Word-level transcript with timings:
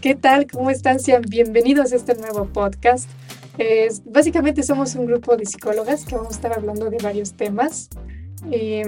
¿Qué 0.00 0.14
tal? 0.14 0.46
¿Cómo 0.46 0.70
están? 0.70 1.00
Sean 1.00 1.22
bienvenidos 1.22 1.92
a 1.92 1.96
este 1.96 2.14
nuevo 2.14 2.44
podcast. 2.44 3.10
Es, 3.58 4.02
básicamente 4.04 4.62
somos 4.62 4.94
un 4.94 5.06
grupo 5.06 5.36
de 5.36 5.44
psicólogas 5.44 6.04
que 6.04 6.14
vamos 6.14 6.34
a 6.34 6.36
estar 6.36 6.52
hablando 6.52 6.88
de 6.88 6.98
varios 7.02 7.32
temas. 7.32 7.88
Y, 8.48 8.82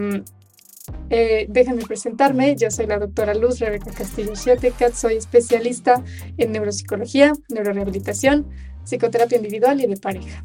eh, 1.11 1.47
déjenme 1.49 1.83
presentarme, 1.85 2.55
yo 2.55 2.71
soy 2.71 2.87
la 2.87 3.01
doctora 3.01 3.35
Luz 3.35 3.59
Rebeca 3.59 3.91
Castillo 3.91 4.37
Sietecat, 4.37 4.95
soy 4.95 5.17
especialista 5.17 6.05
en 6.39 6.53
neuropsicología, 6.53 7.33
neurorehabilitación, 7.49 8.47
psicoterapia 8.85 9.37
individual 9.37 9.81
y 9.81 9.89
de 9.89 9.97
pareja. 9.97 10.45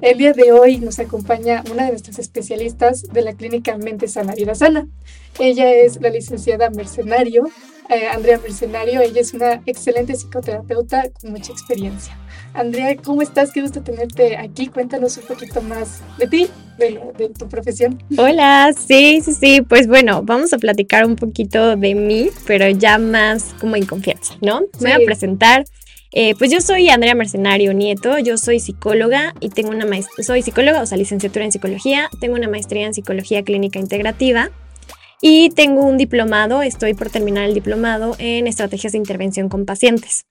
El 0.00 0.18
día 0.18 0.32
de 0.32 0.52
hoy 0.52 0.78
nos 0.78 1.00
acompaña 1.00 1.64
una 1.72 1.84
de 1.84 1.90
nuestras 1.90 2.20
especialistas 2.20 3.02
de 3.02 3.20
la 3.22 3.32
clínica 3.32 3.76
Mente 3.76 4.06
Sana 4.06 4.34
Vida 4.34 4.54
Sana. 4.54 4.86
Ella 5.40 5.72
es 5.72 6.00
la 6.00 6.10
licenciada 6.10 6.70
Mercenario, 6.70 7.48
eh, 7.88 8.06
Andrea 8.06 8.38
Mercenario. 8.38 9.00
Ella 9.00 9.20
es 9.20 9.34
una 9.34 9.60
excelente 9.66 10.14
psicoterapeuta 10.14 11.10
con 11.20 11.32
mucha 11.32 11.52
experiencia. 11.52 12.16
Andrea, 12.54 12.96
¿cómo 12.96 13.22
estás? 13.22 13.52
Qué 13.52 13.60
gusto 13.60 13.82
tenerte 13.82 14.36
aquí. 14.36 14.68
Cuéntanos 14.68 15.16
un 15.16 15.24
poquito 15.24 15.60
más 15.62 16.00
de 16.16 16.28
ti, 16.28 16.46
de, 16.78 17.00
de, 17.18 17.28
tu 17.30 17.48
profesión. 17.48 18.00
Hola, 18.16 18.72
sí, 18.78 19.20
sí, 19.20 19.34
sí. 19.34 19.62
Pues 19.62 19.88
bueno, 19.88 20.22
vamos 20.22 20.52
a 20.52 20.58
platicar 20.58 21.06
un 21.06 21.16
poquito 21.16 21.76
de 21.76 21.94
mí, 21.96 22.30
pero 22.46 22.68
ya 22.68 22.98
más 22.98 23.52
como 23.60 23.74
en 23.74 23.84
confianza, 23.84 24.34
¿no? 24.40 24.60
Sí. 24.60 24.84
Voy 24.84 24.92
a 24.92 24.98
presentar. 25.04 25.64
Eh, 26.12 26.34
pues 26.36 26.50
yo 26.50 26.60
soy 26.60 26.88
Andrea 26.88 27.14
Mercenario 27.14 27.74
Nieto, 27.74 28.18
yo 28.18 28.38
soy 28.38 28.60
psicóloga 28.60 29.34
y 29.40 29.50
tengo 29.50 29.70
una 29.70 29.84
maestría, 29.84 30.24
soy 30.24 30.42
psicóloga, 30.42 30.82
o 30.82 30.86
sea, 30.86 30.96
licenciatura 30.96 31.44
en 31.44 31.52
psicología, 31.52 32.08
tengo 32.20 32.34
una 32.34 32.48
maestría 32.48 32.86
en 32.86 32.94
psicología 32.94 33.42
clínica 33.42 33.78
integrativa 33.78 34.50
y 35.20 35.50
tengo 35.50 35.82
un 35.82 35.98
diplomado, 35.98 36.62
estoy 36.62 36.94
por 36.94 37.10
terminar 37.10 37.44
el 37.44 37.52
diplomado 37.52 38.16
en 38.18 38.46
estrategias 38.46 38.92
de 38.92 38.98
intervención 38.98 39.48
con 39.48 39.66
pacientes. 39.66 40.24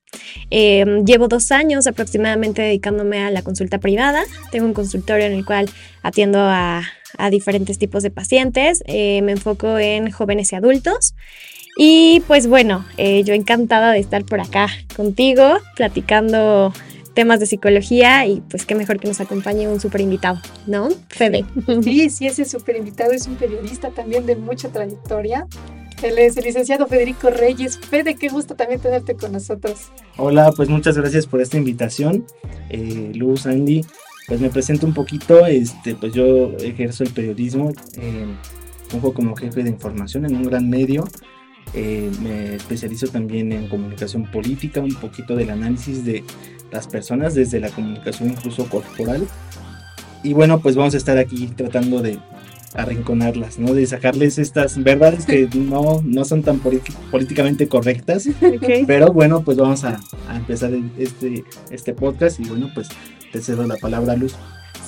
Eh, 0.50 1.02
llevo 1.04 1.28
dos 1.28 1.52
años 1.52 1.86
aproximadamente 1.86 2.62
dedicándome 2.62 3.20
a 3.20 3.30
la 3.30 3.42
consulta 3.42 3.78
privada, 3.78 4.24
tengo 4.50 4.66
un 4.66 4.74
consultorio 4.74 5.26
en 5.26 5.34
el 5.34 5.44
cual 5.44 5.70
atiendo 6.02 6.40
a, 6.40 6.82
a 7.18 7.30
diferentes 7.30 7.78
tipos 7.78 8.02
de 8.02 8.10
pacientes, 8.10 8.82
eh, 8.86 9.22
me 9.22 9.32
enfoco 9.32 9.78
en 9.78 10.10
jóvenes 10.10 10.52
y 10.52 10.56
adultos. 10.56 11.14
Y 11.80 12.24
pues 12.26 12.48
bueno, 12.48 12.84
eh, 12.96 13.22
yo 13.22 13.34
encantada 13.34 13.92
de 13.92 14.00
estar 14.00 14.24
por 14.24 14.40
acá 14.40 14.66
contigo, 14.96 15.58
platicando 15.76 16.72
temas 17.14 17.38
de 17.38 17.46
psicología 17.46 18.26
y 18.26 18.40
pues 18.40 18.66
qué 18.66 18.74
mejor 18.74 18.98
que 18.98 19.06
nos 19.06 19.20
acompañe 19.20 19.68
un 19.68 19.78
súper 19.78 20.00
invitado, 20.00 20.40
¿no? 20.66 20.88
Fede. 21.08 21.44
Sí, 21.84 22.10
sí, 22.10 22.26
ese 22.26 22.44
súper 22.46 22.76
invitado 22.76 23.12
es 23.12 23.28
un 23.28 23.36
periodista 23.36 23.90
también 23.90 24.26
de 24.26 24.34
mucha 24.34 24.70
trayectoria. 24.70 25.46
Él 26.02 26.18
es 26.18 26.36
el 26.36 26.46
licenciado 26.46 26.88
Federico 26.88 27.30
Reyes. 27.30 27.78
Fede, 27.78 28.16
qué 28.16 28.28
gusto 28.28 28.56
también 28.56 28.80
tenerte 28.80 29.14
con 29.14 29.30
nosotros. 29.30 29.92
Hola, 30.16 30.50
pues 30.56 30.68
muchas 30.68 30.98
gracias 30.98 31.28
por 31.28 31.40
esta 31.40 31.58
invitación. 31.58 32.26
Eh, 32.70 33.12
Luz, 33.14 33.46
Andy, 33.46 33.84
pues 34.26 34.40
me 34.40 34.50
presento 34.50 34.84
un 34.84 34.94
poquito, 34.94 35.46
este, 35.46 35.94
pues 35.94 36.12
yo 36.12 36.56
ejerzo 36.58 37.04
el 37.04 37.10
periodismo, 37.10 37.70
eh, 38.00 38.26
un 38.92 39.00
poco 39.00 39.14
como 39.14 39.36
jefe 39.36 39.62
de 39.62 39.70
información 39.70 40.24
en 40.24 40.34
un 40.34 40.42
gran 40.42 40.68
medio. 40.68 41.04
Eh, 41.74 42.10
me 42.20 42.56
especializo 42.56 43.08
también 43.08 43.52
en 43.52 43.68
comunicación 43.68 44.24
política, 44.30 44.80
un 44.80 44.94
poquito 44.94 45.36
del 45.36 45.50
análisis 45.50 46.04
de 46.04 46.24
las 46.70 46.86
personas 46.86 47.34
desde 47.34 47.60
la 47.60 47.70
comunicación 47.70 48.30
incluso 48.30 48.68
corporal. 48.68 49.26
Y 50.22 50.32
bueno, 50.32 50.60
pues 50.60 50.76
vamos 50.76 50.94
a 50.94 50.96
estar 50.96 51.18
aquí 51.18 51.46
tratando 51.48 52.02
de 52.02 52.18
arrinconarlas, 52.74 53.58
¿no? 53.58 53.72
De 53.72 53.86
sacarles 53.86 54.38
estas 54.38 54.82
verdades 54.82 55.24
que 55.26 55.48
no, 55.54 56.02
no 56.04 56.24
son 56.24 56.42
tan 56.42 56.60
políticamente 57.10 57.68
correctas. 57.68 58.28
Okay. 58.56 58.84
Pero 58.86 59.12
bueno, 59.12 59.42
pues 59.42 59.56
vamos 59.56 59.84
a, 59.84 60.00
a, 60.28 60.36
empezar 60.36 60.72
este, 60.98 61.44
este 61.70 61.94
podcast 61.94 62.40
y 62.40 62.44
bueno, 62.44 62.70
pues 62.74 62.88
te 63.32 63.40
cedo 63.40 63.66
la 63.66 63.76
palabra, 63.76 64.16
Luz. 64.16 64.34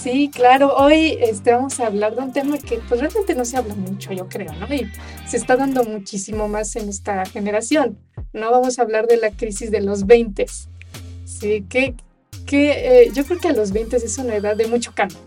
Sí, 0.02 0.30
claro. 0.32 0.74
Hoy 0.76 1.18
este, 1.20 1.52
vamos 1.52 1.78
a 1.78 1.86
hablar 1.86 2.14
de 2.14 2.22
un 2.22 2.32
tema 2.32 2.56
que 2.56 2.78
pues 2.88 3.00
realmente 3.00 3.34
no 3.34 3.44
se 3.44 3.58
habla 3.58 3.74
mucho, 3.74 4.14
yo 4.14 4.28
creo, 4.30 4.50
¿no? 4.54 4.72
Y 4.72 4.90
se 5.26 5.36
está 5.36 5.56
dando 5.56 5.84
muchísimo 5.84 6.48
más 6.48 6.74
en 6.76 6.88
esta 6.88 7.26
generación. 7.26 7.98
No 8.32 8.50
vamos 8.50 8.78
a 8.78 8.82
hablar 8.82 9.06
de 9.08 9.18
la 9.18 9.30
crisis 9.30 9.70
de 9.70 9.82
los 9.82 10.06
20. 10.06 10.46
Sí, 11.26 11.66
que, 11.68 11.94
que 12.46 13.02
eh, 13.02 13.10
yo 13.12 13.26
creo 13.26 13.38
que 13.40 13.48
a 13.48 13.52
los 13.52 13.72
20 13.72 13.98
es 13.98 14.16
una 14.16 14.36
edad 14.36 14.56
de 14.56 14.68
mucho 14.68 14.92
cambio, 14.94 15.18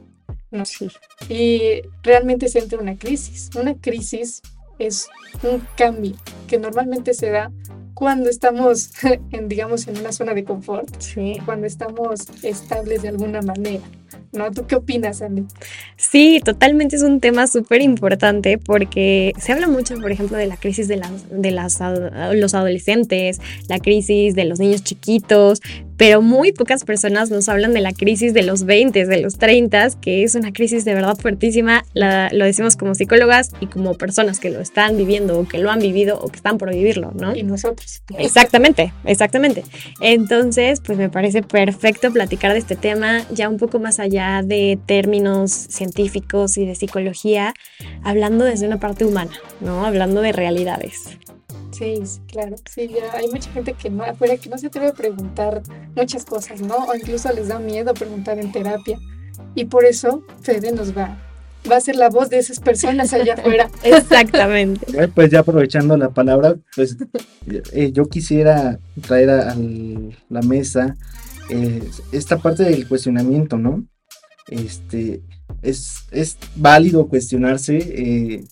¿no? 0.49 0.65
Sí. 0.65 0.89
Y 1.29 1.83
realmente 2.01 2.47
se 2.47 2.57
entra 2.57 2.79
una 2.79 2.97
crisis. 2.97 3.51
Una 3.55 3.75
crisis 3.75 4.41
es 4.79 5.07
un 5.43 5.61
cambio 5.77 6.15
que 6.47 6.57
normalmente 6.57 7.13
se 7.13 7.29
da 7.29 7.51
cuando 7.93 8.27
estamos, 8.27 8.89
en, 9.31 9.47
digamos, 9.49 9.87
en 9.87 9.99
una 9.99 10.11
zona 10.11 10.33
de 10.33 10.43
confort, 10.43 10.99
sí. 10.99 11.37
cuando 11.45 11.67
estamos 11.67 12.25
estables 12.41 13.03
de 13.03 13.09
alguna 13.09 13.43
manera. 13.43 13.83
¿No? 14.31 14.51
¿Tú 14.51 14.65
qué 14.67 14.75
opinas, 14.75 15.21
Andy? 15.21 15.45
Sí, 15.97 16.41
totalmente 16.43 16.95
es 16.95 17.03
un 17.03 17.19
tema 17.19 17.47
súper 17.47 17.81
importante 17.81 18.57
porque 18.57 19.33
se 19.39 19.51
habla 19.51 19.67
mucho, 19.67 19.95
por 19.95 20.11
ejemplo, 20.11 20.37
de 20.37 20.47
la 20.47 20.57
crisis 20.57 20.87
de, 20.87 20.97
las, 20.97 21.29
de 21.29 21.51
las, 21.51 21.79
los 22.33 22.53
adolescentes, 22.53 23.39
la 23.67 23.79
crisis 23.79 24.35
de 24.35 24.45
los 24.45 24.59
niños 24.59 24.83
chiquitos, 24.83 25.61
pero 25.97 26.21
muy 26.21 26.51
pocas 26.51 26.83
personas 26.83 27.29
nos 27.29 27.47
hablan 27.49 27.73
de 27.73 27.81
la 27.81 27.93
crisis 27.93 28.33
de 28.33 28.43
los 28.43 28.63
20, 28.63 29.05
de 29.05 29.21
los 29.21 29.37
30, 29.37 29.73
que 30.01 30.23
es 30.23 30.35
una 30.35 30.51
crisis 30.51 30.85
de 30.85 30.93
verdad 30.93 31.15
fuertísima, 31.17 31.85
la, 31.93 32.29
lo 32.31 32.45
decimos 32.45 32.75
como 32.75 32.95
psicólogas 32.95 33.51
y 33.61 33.67
como 33.67 33.93
personas 33.95 34.39
que 34.39 34.49
lo 34.49 34.59
están 34.59 34.97
viviendo 34.97 35.39
o 35.39 35.47
que 35.47 35.59
lo 35.59 35.71
han 35.71 35.79
vivido 35.79 36.19
o 36.19 36.27
que 36.29 36.37
están 36.37 36.57
por 36.57 36.71
vivirlo, 36.71 37.11
¿no? 37.13 37.35
Y 37.35 37.43
nosotros. 37.43 38.01
Exactamente, 38.17 38.93
exactamente. 39.05 39.63
Entonces, 40.01 40.81
pues 40.85 40.97
me 40.97 41.09
parece 41.09 41.43
perfecto 41.43 42.11
platicar 42.11 42.53
de 42.53 42.59
este 42.59 42.75
tema 42.75 43.21
ya 43.31 43.49
un 43.49 43.57
poco 43.57 43.79
más 43.79 43.99
allá 44.03 44.41
de 44.43 44.79
términos 44.85 45.51
científicos 45.51 46.57
y 46.57 46.65
de 46.65 46.75
psicología, 46.75 47.53
hablando 48.03 48.45
desde 48.45 48.67
una 48.67 48.79
parte 48.79 49.05
humana, 49.05 49.31
¿no? 49.61 49.85
Hablando 49.85 50.21
de 50.21 50.31
realidades. 50.31 51.17
Sí, 51.71 52.01
sí, 52.05 52.19
claro. 52.27 52.55
Sí, 52.69 52.87
ya 52.87 53.17
hay 53.17 53.27
mucha 53.29 53.49
gente 53.51 53.73
que 53.73 53.89
no, 53.89 54.03
afuera 54.03 54.37
que 54.37 54.49
no 54.49 54.57
se 54.57 54.67
atreve 54.67 54.87
a 54.87 54.93
preguntar 54.93 55.63
muchas 55.95 56.25
cosas, 56.25 56.61
¿no? 56.61 56.75
O 56.75 56.95
incluso 56.95 57.31
les 57.33 57.47
da 57.47 57.59
miedo 57.59 57.93
preguntar 57.93 58.37
en 58.37 58.51
terapia. 58.51 58.99
Y 59.55 59.65
por 59.65 59.85
eso 59.85 60.23
Fede 60.41 60.71
nos 60.71 60.95
va, 60.95 61.17
va 61.69 61.77
a 61.77 61.81
ser 61.81 61.95
la 61.95 62.09
voz 62.09 62.29
de 62.29 62.37
esas 62.37 62.59
personas 62.59 63.11
allá 63.13 63.33
afuera. 63.37 63.69
Exactamente. 63.83 65.07
Pues 65.09 65.31
ya 65.31 65.39
aprovechando 65.39 65.97
la 65.97 66.09
palabra, 66.09 66.55
pues 66.75 66.95
eh, 67.47 67.91
yo 67.91 68.05
quisiera 68.05 68.77
traer 69.07 69.31
a, 69.31 69.51
a 69.51 69.55
la 70.29 70.41
mesa 70.41 70.95
eh, 71.49 71.83
esta 72.11 72.37
parte 72.37 72.63
del 72.63 72.87
cuestionamiento, 72.87 73.57
¿no? 73.57 73.83
Este, 74.47 75.21
es, 75.61 76.05
es 76.11 76.37
válido 76.55 77.07
cuestionarse 77.07 77.77
eh, 77.77 78.43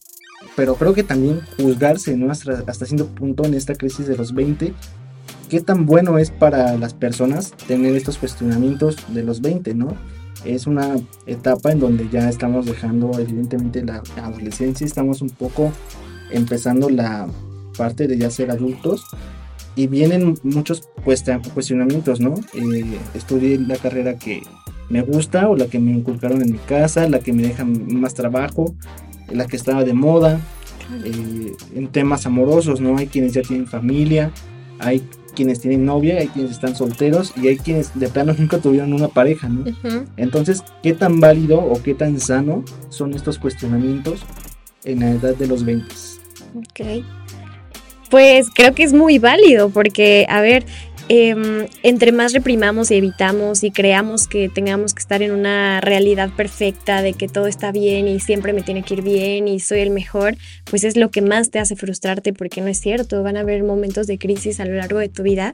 pero 0.56 0.76
creo 0.76 0.94
que 0.94 1.04
también 1.04 1.42
juzgarse 1.58 2.16
¿no? 2.16 2.32
hasta, 2.32 2.64
hasta 2.68 2.86
cierto 2.86 3.08
punto 3.08 3.46
en 3.46 3.54
esta 3.54 3.76
crisis 3.76 4.08
de 4.08 4.18
los 4.18 4.34
20, 4.34 4.74
qué 5.50 5.62
tan 5.62 5.86
bueno 5.86 6.18
es 6.18 6.32
para 6.32 6.78
las 6.78 6.94
personas 6.94 7.52
tener 7.68 7.96
estos 7.96 8.18
cuestionamientos 8.18 8.98
de 9.14 9.24
los 9.24 9.42
20, 9.42 9.74
¿no? 9.76 9.96
Es 10.46 10.66
una 10.66 10.96
etapa 11.28 11.72
en 11.72 11.80
donde 11.80 12.10
ya 12.10 12.28
estamos 12.28 12.66
dejando 12.66 13.12
evidentemente 13.20 13.84
la 13.84 14.02
adolescencia, 14.18 14.86
estamos 14.86 15.22
un 15.22 15.30
poco 15.30 15.72
empezando 16.32 16.90
la 16.90 17.28
parte 17.78 18.08
de 18.08 18.18
ya 18.18 18.32
ser 18.32 18.50
adultos 18.50 19.04
y 19.76 19.88
vienen 19.88 20.36
muchos 20.44 20.90
cuestionamientos, 21.04 22.20
¿no? 22.20 22.36
Eh, 22.54 22.98
estudié 23.14 23.58
la 23.58 23.78
carrera 23.78 24.18
que 24.18 24.44
me 24.90 25.02
gusta 25.02 25.50
o 25.50 25.56
la 25.56 25.68
que 25.68 25.80
me 25.80 25.92
inculcaron 25.92 26.42
en 26.42 26.52
mi 26.52 26.58
casa, 26.60 27.08
la 27.08 27.20
que 27.20 27.34
me 27.34 27.44
deja 27.44 27.64
más 27.66 28.14
trabajo, 28.14 28.76
la 29.30 29.48
que 29.48 29.56
estaba 29.56 29.84
de 29.84 29.94
moda, 29.94 30.40
eh, 31.06 31.54
en 31.76 31.88
temas 31.88 32.26
amorosos, 32.26 32.82
¿no? 32.82 32.98
Hay 32.98 33.08
quienes 33.08 33.34
ya 33.34 33.42
tienen 33.42 33.68
familia, 33.68 34.32
hay 34.80 35.02
quienes 35.36 35.62
tienen 35.62 35.86
novia, 35.86 36.18
hay 36.20 36.28
quienes 36.28 36.52
están 36.52 36.76
solteros 36.76 37.34
y 37.42 37.48
hay 37.48 37.58
quienes 37.58 37.98
de 37.98 38.10
plano 38.10 38.34
nunca 38.38 38.58
tuvieron 38.60 38.94
una 38.94 39.08
pareja, 39.08 39.48
¿no? 39.48 39.62
Uh 39.62 39.74
-huh. 39.84 40.06
Entonces, 40.18 40.64
¿qué 40.84 40.94
tan 40.94 41.22
válido 41.22 41.60
o 41.60 41.82
qué 41.82 41.94
tan 41.94 42.20
sano 42.20 42.66
son 42.90 43.14
estos 43.14 43.40
cuestionamientos 43.40 44.22
en 44.84 45.00
la 45.00 45.12
edad 45.12 45.36
de 45.36 45.48
los 45.48 45.64
20? 45.64 45.88
Ok. 46.56 47.06
Pues 48.12 48.50
creo 48.54 48.76
que 48.76 48.84
es 48.84 48.94
muy 48.94 49.18
válido 49.18 49.70
porque, 49.70 50.28
a 50.30 50.42
ver, 50.42 50.66
Em, 51.14 51.68
entre 51.84 52.14
más 52.14 52.32
reprimamos 52.32 52.90
y 52.90 52.96
evitamos 52.96 53.66
y 53.66 53.72
creamos 53.72 54.30
que 54.30 54.48
tengamos 54.48 54.94
que 54.94 55.02
estar 55.02 55.22
en 55.22 55.32
una 55.32 55.82
realidad 55.82 56.30
perfecta 56.38 57.02
de 57.02 57.12
que 57.12 57.28
todo 57.28 57.48
está 57.48 57.74
bien 57.74 58.08
y 58.08 58.22
siempre 58.22 58.54
me 58.54 58.62
tiene 58.62 58.84
que 58.84 58.94
ir 58.94 59.02
bien 59.02 59.50
y 59.50 59.60
soy 59.60 59.80
el 59.80 59.90
mejor, 59.90 60.38
pues 60.70 60.86
es 60.86 60.96
lo 60.96 61.12
que 61.12 61.22
más 61.22 61.52
te 61.52 61.60
hace 61.60 61.76
frustrarte 61.76 62.32
porque 62.32 62.62
no 62.62 62.68
es 62.68 62.80
cierto, 62.80 63.24
van 63.24 63.36
a 63.36 63.42
haber 63.42 63.62
momentos 63.64 64.08
de 64.08 64.18
crisis 64.18 64.62
a 64.62 64.66
lo 64.66 64.76
largo 64.76 65.00
de 65.00 65.10
tu 65.10 65.22
vida, 65.22 65.52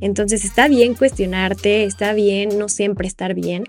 entonces 0.00 0.44
está 0.44 0.68
bien 0.68 0.94
cuestionarte, 0.94 1.82
está 1.82 2.12
bien 2.12 2.56
no 2.56 2.68
siempre 2.68 3.08
estar 3.08 3.34
bien, 3.34 3.64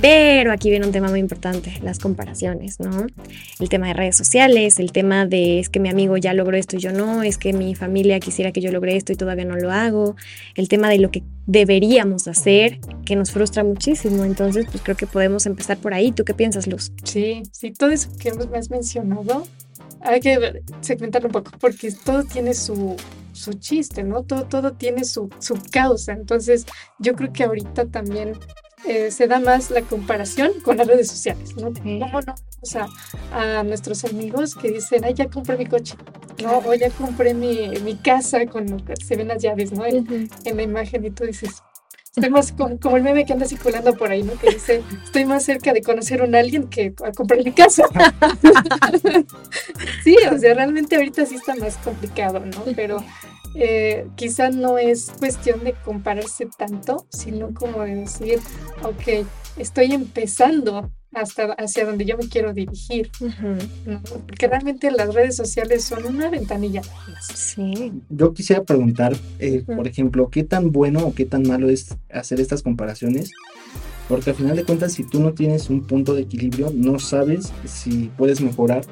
pero 0.00 0.52
aquí 0.52 0.70
viene 0.70 0.86
un 0.86 0.92
tema 0.92 1.08
muy 1.08 1.20
importante, 1.20 1.78
las 1.82 1.98
comparaciones, 1.98 2.80
¿no? 2.80 3.06
El 3.58 3.68
tema 3.68 3.88
de 3.88 3.94
redes 3.94 4.16
sociales, 4.16 4.78
el 4.78 4.92
tema 4.92 5.26
de 5.26 5.60
es 5.60 5.68
que 5.68 5.80
mi 5.80 5.88
amigo 5.88 6.16
ya 6.16 6.32
logró 6.32 6.56
esto 6.56 6.76
y 6.76 6.80
yo 6.80 6.92
no, 6.92 7.22
es 7.22 7.38
que 7.38 7.52
mi 7.52 7.74
familia 7.74 8.18
quisiera 8.20 8.52
que 8.52 8.60
yo 8.60 8.72
logre 8.72 8.96
esto 8.96 9.12
y 9.12 9.16
todavía 9.16 9.44
no 9.44 9.56
lo 9.56 9.70
hago, 9.70 10.16
el 10.54 10.68
tema 10.68 10.88
de 10.88 10.98
lo 10.98 11.10
que 11.10 11.22
deberíamos 11.46 12.28
hacer, 12.28 12.78
que 13.04 13.16
nos 13.16 13.32
frustra 13.32 13.64
muchísimo. 13.64 14.24
Entonces, 14.24 14.66
pues 14.70 14.82
creo 14.82 14.96
que 14.96 15.06
podemos 15.06 15.46
empezar 15.46 15.78
por 15.78 15.92
ahí. 15.92 16.12
¿Tú 16.12 16.24
qué 16.24 16.32
piensas, 16.32 16.66
Luz? 16.66 16.92
Sí, 17.02 17.42
sí, 17.52 17.72
todo 17.72 17.90
eso 17.90 18.08
que 18.18 18.32
me 18.32 18.58
has 18.58 18.70
mencionado, 18.70 19.46
hay 20.00 20.20
que 20.20 20.62
segmentarlo 20.80 21.28
un 21.28 21.32
poco, 21.32 21.52
porque 21.60 21.90
todo 21.92 22.24
tiene 22.24 22.54
su, 22.54 22.96
su 23.32 23.52
chiste, 23.54 24.04
¿no? 24.04 24.22
Todo, 24.22 24.44
todo 24.44 24.72
tiene 24.72 25.04
su, 25.04 25.28
su 25.40 25.60
causa. 25.70 26.12
Entonces, 26.12 26.66
yo 26.98 27.14
creo 27.14 27.32
que 27.32 27.44
ahorita 27.44 27.86
también 27.86 28.34
eh, 28.86 29.10
se 29.10 29.26
da 29.26 29.40
más 29.40 29.70
la 29.70 29.82
comparación 29.82 30.52
con 30.62 30.76
las 30.76 30.86
redes 30.86 31.08
sociales, 31.08 31.56
¿no? 31.56 31.72
¿Cómo 31.72 31.98
no 31.98 32.10
vamos 32.10 32.76
a, 32.76 33.58
a, 33.58 33.62
nuestros 33.62 34.04
amigos 34.04 34.54
que 34.54 34.70
dicen, 34.70 35.04
ay, 35.04 35.14
ya 35.14 35.28
compré 35.28 35.56
mi 35.56 35.66
coche, 35.66 35.94
¿no? 36.42 36.58
O 36.58 36.74
ya 36.74 36.90
compré 36.90 37.34
mi, 37.34 37.70
mi 37.84 37.96
casa, 37.96 38.46
con 38.46 38.82
se 39.04 39.16
ven 39.16 39.28
las 39.28 39.42
llaves, 39.42 39.72
¿no? 39.72 39.84
En, 39.84 40.28
en 40.44 40.56
la 40.56 40.62
imagen 40.62 41.04
y 41.04 41.10
tú 41.10 41.24
dices, 41.24 41.62
estoy 42.14 42.30
más 42.30 42.52
como, 42.52 42.78
como, 42.80 42.96
el 42.96 43.02
meme 43.02 43.24
que 43.24 43.32
anda 43.32 43.46
circulando 43.46 43.94
por 43.94 44.10
ahí, 44.10 44.22
¿no? 44.22 44.32
Que 44.38 44.50
dice, 44.50 44.82
estoy 45.04 45.24
más 45.24 45.44
cerca 45.44 45.72
de 45.72 45.82
conocer 45.82 46.22
a 46.22 46.24
un 46.24 46.34
alguien 46.34 46.68
que 46.68 46.94
a 47.04 47.12
comprar 47.12 47.44
mi 47.44 47.52
casa. 47.52 47.84
sí, 50.04 50.16
o 50.30 50.38
sea, 50.38 50.54
realmente 50.54 50.96
ahorita 50.96 51.26
sí 51.26 51.36
está 51.36 51.54
más 51.56 51.76
complicado, 51.78 52.40
¿no? 52.40 52.64
Pero 52.74 53.02
eh, 53.54 54.06
quizá 54.16 54.50
no 54.50 54.78
es 54.78 55.10
cuestión 55.18 55.64
de 55.64 55.72
compararse 55.72 56.48
tanto, 56.56 57.06
sino 57.10 57.52
como 57.54 57.82
de 57.82 57.96
decir, 57.96 58.38
ok, 58.82 59.26
estoy 59.56 59.92
empezando 59.92 60.90
hasta 61.12 61.54
hacia 61.54 61.84
donde 61.84 62.04
yo 62.04 62.16
me 62.16 62.28
quiero 62.28 62.52
dirigir. 62.52 63.10
¿no? 63.86 64.00
Porque 64.26 64.46
realmente 64.46 64.90
las 64.90 65.12
redes 65.12 65.36
sociales 65.36 65.84
son 65.84 66.04
una 66.06 66.30
ventanilla. 66.30 66.82
Sí. 67.34 67.92
Yo 68.08 68.32
quisiera 68.32 68.62
preguntar, 68.62 69.16
eh, 69.38 69.64
por 69.66 69.88
ejemplo, 69.88 70.30
¿qué 70.30 70.44
tan 70.44 70.70
bueno 70.70 71.04
o 71.06 71.14
qué 71.14 71.26
tan 71.26 71.42
malo 71.42 71.68
es 71.68 71.96
hacer 72.12 72.40
estas 72.40 72.62
comparaciones? 72.62 73.32
Porque 74.08 74.30
al 74.30 74.36
final 74.36 74.56
de 74.56 74.64
cuentas, 74.64 74.92
si 74.92 75.04
tú 75.04 75.20
no 75.20 75.34
tienes 75.34 75.70
un 75.70 75.82
punto 75.82 76.14
de 76.14 76.22
equilibrio, 76.22 76.72
no 76.74 76.98
sabes 76.98 77.52
si 77.64 78.10
puedes 78.16 78.40
mejorar 78.40 78.84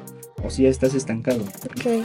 o 0.43 0.49
si 0.49 0.63
ya 0.63 0.69
estás 0.69 0.95
estancado. 0.95 1.43
Okay. 1.77 2.03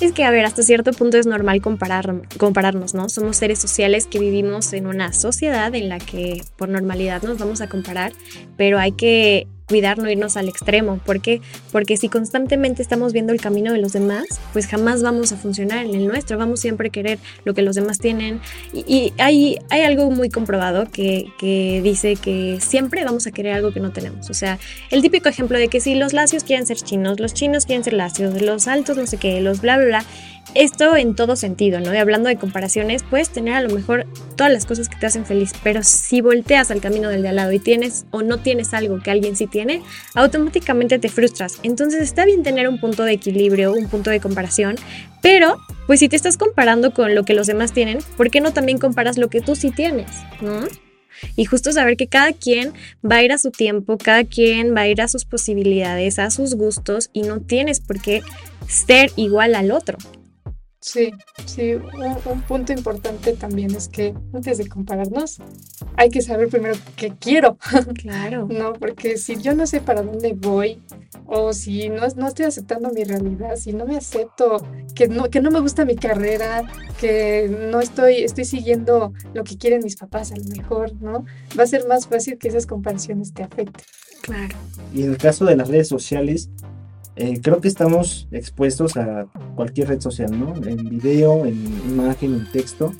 Es 0.00 0.12
que, 0.12 0.24
a 0.24 0.30
ver, 0.30 0.46
hasta 0.46 0.62
cierto 0.62 0.92
punto 0.92 1.18
es 1.18 1.26
normal 1.26 1.60
comparar, 1.60 2.22
compararnos, 2.38 2.94
¿no? 2.94 3.10
Somos 3.10 3.36
seres 3.36 3.58
sociales 3.58 4.06
que 4.06 4.18
vivimos 4.18 4.72
en 4.72 4.86
una 4.86 5.12
sociedad 5.12 5.74
en 5.74 5.90
la 5.90 5.98
que 5.98 6.42
por 6.56 6.70
normalidad 6.70 7.22
nos 7.22 7.36
vamos 7.36 7.60
a 7.60 7.68
comparar, 7.68 8.12
pero 8.56 8.78
hay 8.78 8.92
que 8.92 9.46
cuidar 9.70 9.98
no 9.98 10.10
irnos 10.10 10.36
al 10.36 10.48
extremo. 10.48 10.98
¿Por 10.98 11.20
qué? 11.20 11.40
Porque 11.70 11.96
si 11.96 12.08
constantemente 12.08 12.82
estamos 12.82 13.12
viendo 13.12 13.32
el 13.32 13.40
camino 13.40 13.72
de 13.72 13.78
los 13.78 13.92
demás, 13.92 14.26
pues 14.52 14.66
jamás 14.66 15.02
vamos 15.02 15.30
a 15.30 15.36
funcionar 15.36 15.86
en 15.86 15.94
el 15.94 16.08
nuestro. 16.08 16.36
Vamos 16.36 16.58
siempre 16.58 16.88
a 16.88 16.90
querer 16.90 17.20
lo 17.44 17.54
que 17.54 17.62
los 17.62 17.76
demás 17.76 18.00
tienen. 18.00 18.40
Y, 18.72 18.80
y 18.86 19.12
hay, 19.18 19.58
hay 19.70 19.82
algo 19.82 20.10
muy 20.10 20.28
comprobado 20.28 20.90
que, 20.90 21.26
que, 21.38 21.80
dice 21.82 22.16
que 22.16 22.58
siempre 22.60 23.04
vamos 23.04 23.28
a 23.28 23.30
querer 23.30 23.54
algo 23.54 23.72
que 23.72 23.78
no 23.78 23.92
tenemos. 23.92 24.28
O 24.28 24.34
sea, 24.34 24.58
el 24.90 25.02
típico 25.02 25.28
ejemplo 25.28 25.56
de 25.56 25.68
que 25.68 25.80
si 25.80 25.94
los 25.94 26.12
lacios 26.12 26.42
quieren 26.42 26.66
ser 26.66 26.78
chinos, 26.78 27.20
los 27.20 27.32
chinos 27.32 27.64
quieren 27.64 27.84
ser 27.84 27.92
lacios, 27.92 28.42
los 28.42 28.66
altos 28.66 28.96
no 28.96 29.06
sé 29.06 29.18
qué, 29.18 29.40
los 29.40 29.60
bla, 29.60 29.76
bla, 29.76 29.86
bla 29.86 30.04
esto 30.54 30.96
en 30.96 31.14
todo 31.14 31.36
sentido, 31.36 31.80
¿no? 31.80 31.94
Y 31.94 31.98
hablando 31.98 32.28
de 32.28 32.36
comparaciones, 32.36 33.02
puedes 33.02 33.30
tener 33.30 33.54
a 33.54 33.60
lo 33.60 33.70
mejor 33.70 34.06
todas 34.36 34.52
las 34.52 34.66
cosas 34.66 34.88
que 34.88 34.96
te 34.96 35.06
hacen 35.06 35.24
feliz, 35.24 35.52
pero 35.62 35.82
si 35.82 36.20
volteas 36.20 36.70
al 36.70 36.80
camino 36.80 37.08
del 37.08 37.22
de 37.22 37.28
al 37.28 37.36
lado 37.36 37.52
y 37.52 37.58
tienes 37.58 38.06
o 38.10 38.22
no 38.22 38.38
tienes 38.38 38.74
algo 38.74 39.00
que 39.00 39.10
alguien 39.10 39.36
sí 39.36 39.46
tiene, 39.46 39.82
automáticamente 40.14 40.98
te 40.98 41.08
frustras. 41.08 41.58
Entonces 41.62 42.02
está 42.02 42.24
bien 42.24 42.42
tener 42.42 42.68
un 42.68 42.78
punto 42.78 43.04
de 43.04 43.12
equilibrio, 43.12 43.72
un 43.72 43.88
punto 43.88 44.10
de 44.10 44.20
comparación, 44.20 44.76
pero 45.22 45.58
pues 45.86 46.00
si 46.00 46.08
te 46.08 46.16
estás 46.16 46.36
comparando 46.36 46.92
con 46.92 47.14
lo 47.14 47.24
que 47.24 47.34
los 47.34 47.46
demás 47.46 47.72
tienen, 47.72 47.98
¿por 48.16 48.30
qué 48.30 48.40
no 48.40 48.52
también 48.52 48.78
comparas 48.78 49.18
lo 49.18 49.28
que 49.28 49.40
tú 49.40 49.54
sí 49.54 49.70
tienes, 49.70 50.10
¿no? 50.40 50.66
Y 51.36 51.44
justo 51.44 51.72
saber 51.72 51.96
que 51.96 52.06
cada 52.06 52.32
quien 52.32 52.72
va 53.04 53.16
a 53.16 53.22
ir 53.22 53.32
a 53.32 53.38
su 53.38 53.50
tiempo, 53.50 53.98
cada 53.98 54.24
quien 54.24 54.74
va 54.74 54.82
a 54.82 54.88
ir 54.88 55.02
a 55.02 55.08
sus 55.08 55.24
posibilidades, 55.24 56.18
a 56.18 56.30
sus 56.30 56.54
gustos 56.54 57.10
y 57.12 57.22
no 57.22 57.40
tienes 57.40 57.80
por 57.80 58.00
qué 58.00 58.22
ser 58.68 59.10
igual 59.16 59.54
al 59.54 59.70
otro. 59.70 59.98
Sí, 60.80 61.12
sí, 61.44 61.74
un, 61.74 62.16
un, 62.24 62.42
punto 62.42 62.72
importante 62.72 63.34
también 63.34 63.74
es 63.74 63.88
que 63.88 64.14
antes 64.32 64.56
de 64.56 64.66
compararnos 64.66 65.38
hay 65.96 66.08
que 66.08 66.22
saber 66.22 66.48
primero 66.48 66.74
qué 66.96 67.12
quiero. 67.18 67.58
Claro. 68.00 68.48
no, 68.50 68.72
porque 68.72 69.18
si 69.18 69.36
yo 69.36 69.54
no 69.54 69.66
sé 69.66 69.80
para 69.80 70.02
dónde 70.02 70.32
voy 70.32 70.80
o 71.26 71.52
si 71.52 71.90
no, 71.90 72.02
no 72.16 72.28
estoy 72.28 72.46
aceptando 72.46 72.90
mi 72.90 73.04
realidad, 73.04 73.56
si 73.56 73.72
no 73.72 73.84
me 73.84 73.96
acepto 73.96 74.66
que 74.94 75.06
no, 75.06 75.28
que 75.28 75.40
no 75.40 75.50
me 75.50 75.60
gusta 75.60 75.84
mi 75.84 75.96
carrera, 75.96 76.62
que 76.98 77.54
no 77.70 77.80
estoy, 77.80 78.24
estoy 78.24 78.46
siguiendo 78.46 79.12
lo 79.34 79.44
que 79.44 79.58
quieren 79.58 79.82
mis 79.84 79.96
papás 79.96 80.32
a 80.32 80.36
lo 80.36 80.44
mejor, 80.44 80.94
¿no? 81.02 81.26
Va 81.58 81.64
a 81.64 81.66
ser 81.66 81.86
más 81.86 82.06
fácil 82.06 82.38
que 82.38 82.48
esas 82.48 82.66
comparaciones 82.66 83.34
te 83.34 83.42
afecten. 83.42 83.84
Claro. 84.22 84.56
Y 84.94 85.02
en 85.02 85.10
el 85.10 85.18
caso 85.18 85.44
de 85.44 85.56
las 85.56 85.68
redes 85.68 85.88
sociales, 85.88 86.50
eh, 87.16 87.40
creo 87.42 87.60
que 87.60 87.68
estamos 87.68 88.28
expuestos 88.30 88.96
a 88.96 89.26
cualquier 89.54 89.88
red 89.88 90.00
social, 90.00 90.38
¿no? 90.38 90.54
En 90.66 90.88
video, 90.88 91.44
en 91.44 91.64
imagen, 91.88 92.34
en 92.34 92.52
texto. 92.52 92.92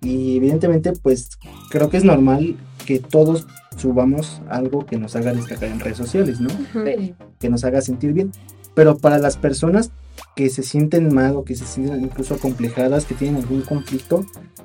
Y 0.00 0.36
evidentemente, 0.36 0.92
pues 0.92 1.38
creo 1.70 1.88
que 1.88 1.96
es 1.96 2.04
normal 2.04 2.56
que 2.84 2.98
todos 2.98 3.46
subamos 3.76 4.42
algo 4.48 4.84
que 4.84 4.98
nos 4.98 5.16
haga 5.16 5.32
destacar 5.32 5.70
en 5.70 5.80
redes 5.80 5.98
sociales, 5.98 6.40
¿no? 6.40 6.50
Sí. 6.84 7.14
Que 7.38 7.48
nos 7.48 7.64
haga 7.64 7.80
sentir 7.80 8.12
bien. 8.12 8.32
Pero 8.74 8.98
para 8.98 9.18
las 9.18 9.36
personas 9.36 9.92
que 10.34 10.48
se 10.48 10.62
sienten 10.62 11.14
mal 11.14 11.36
o 11.36 11.44
que 11.44 11.54
se 11.54 11.66
sienten 11.66 12.02
incluso 12.02 12.34
acomplejadas, 12.34 13.04
que 13.04 13.14
tienen 13.14 13.42
algún 13.42 13.62
conflicto, 13.62 14.24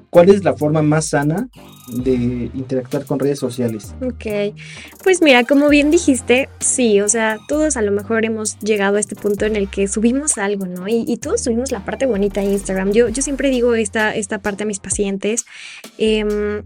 ¿cuál 0.10 0.30
es 0.30 0.44
la 0.44 0.56
forma 0.56 0.82
más 0.82 1.10
sana 1.10 1.50
de 1.88 2.50
interactuar 2.54 3.06
con 3.06 3.20
redes 3.20 3.40
sociales? 3.40 3.94
Ok, 4.02 4.56
pues 5.04 5.22
mira, 5.22 5.44
como 5.44 5.70
bien 5.70 5.92
dijiste, 5.92 6.50
sí, 6.60 7.02
o 7.02 7.10
sea, 7.10 7.38
todos 7.48 7.78
a 7.78 7.82
lo 7.82 7.92
mejor 7.92 8.26
hemos 8.26 8.58
llegado 8.60 8.98
a 8.98 9.00
este 9.00 9.16
punto 9.16 9.46
en 9.46 9.56
el 9.56 9.70
que 9.70 9.88
subimos 9.88 10.38
algo, 10.38 10.66
¿no? 10.66 10.88
Y, 10.88 11.18
todos 11.18 11.42
subimos 11.42 11.72
la 11.72 11.84
parte 11.84 12.06
bonita 12.06 12.42
de 12.42 12.48
Instagram. 12.48 12.92
Yo, 12.92 13.10
yo 13.10 13.22
siempre 13.22 13.50
digo 13.50 13.74
esta, 13.74 14.16
esta 14.16 14.40
parte 14.40 14.64
a 14.64 14.66
mis 14.66 14.80
pacientes. 14.80 15.46
Eh, 15.98 16.64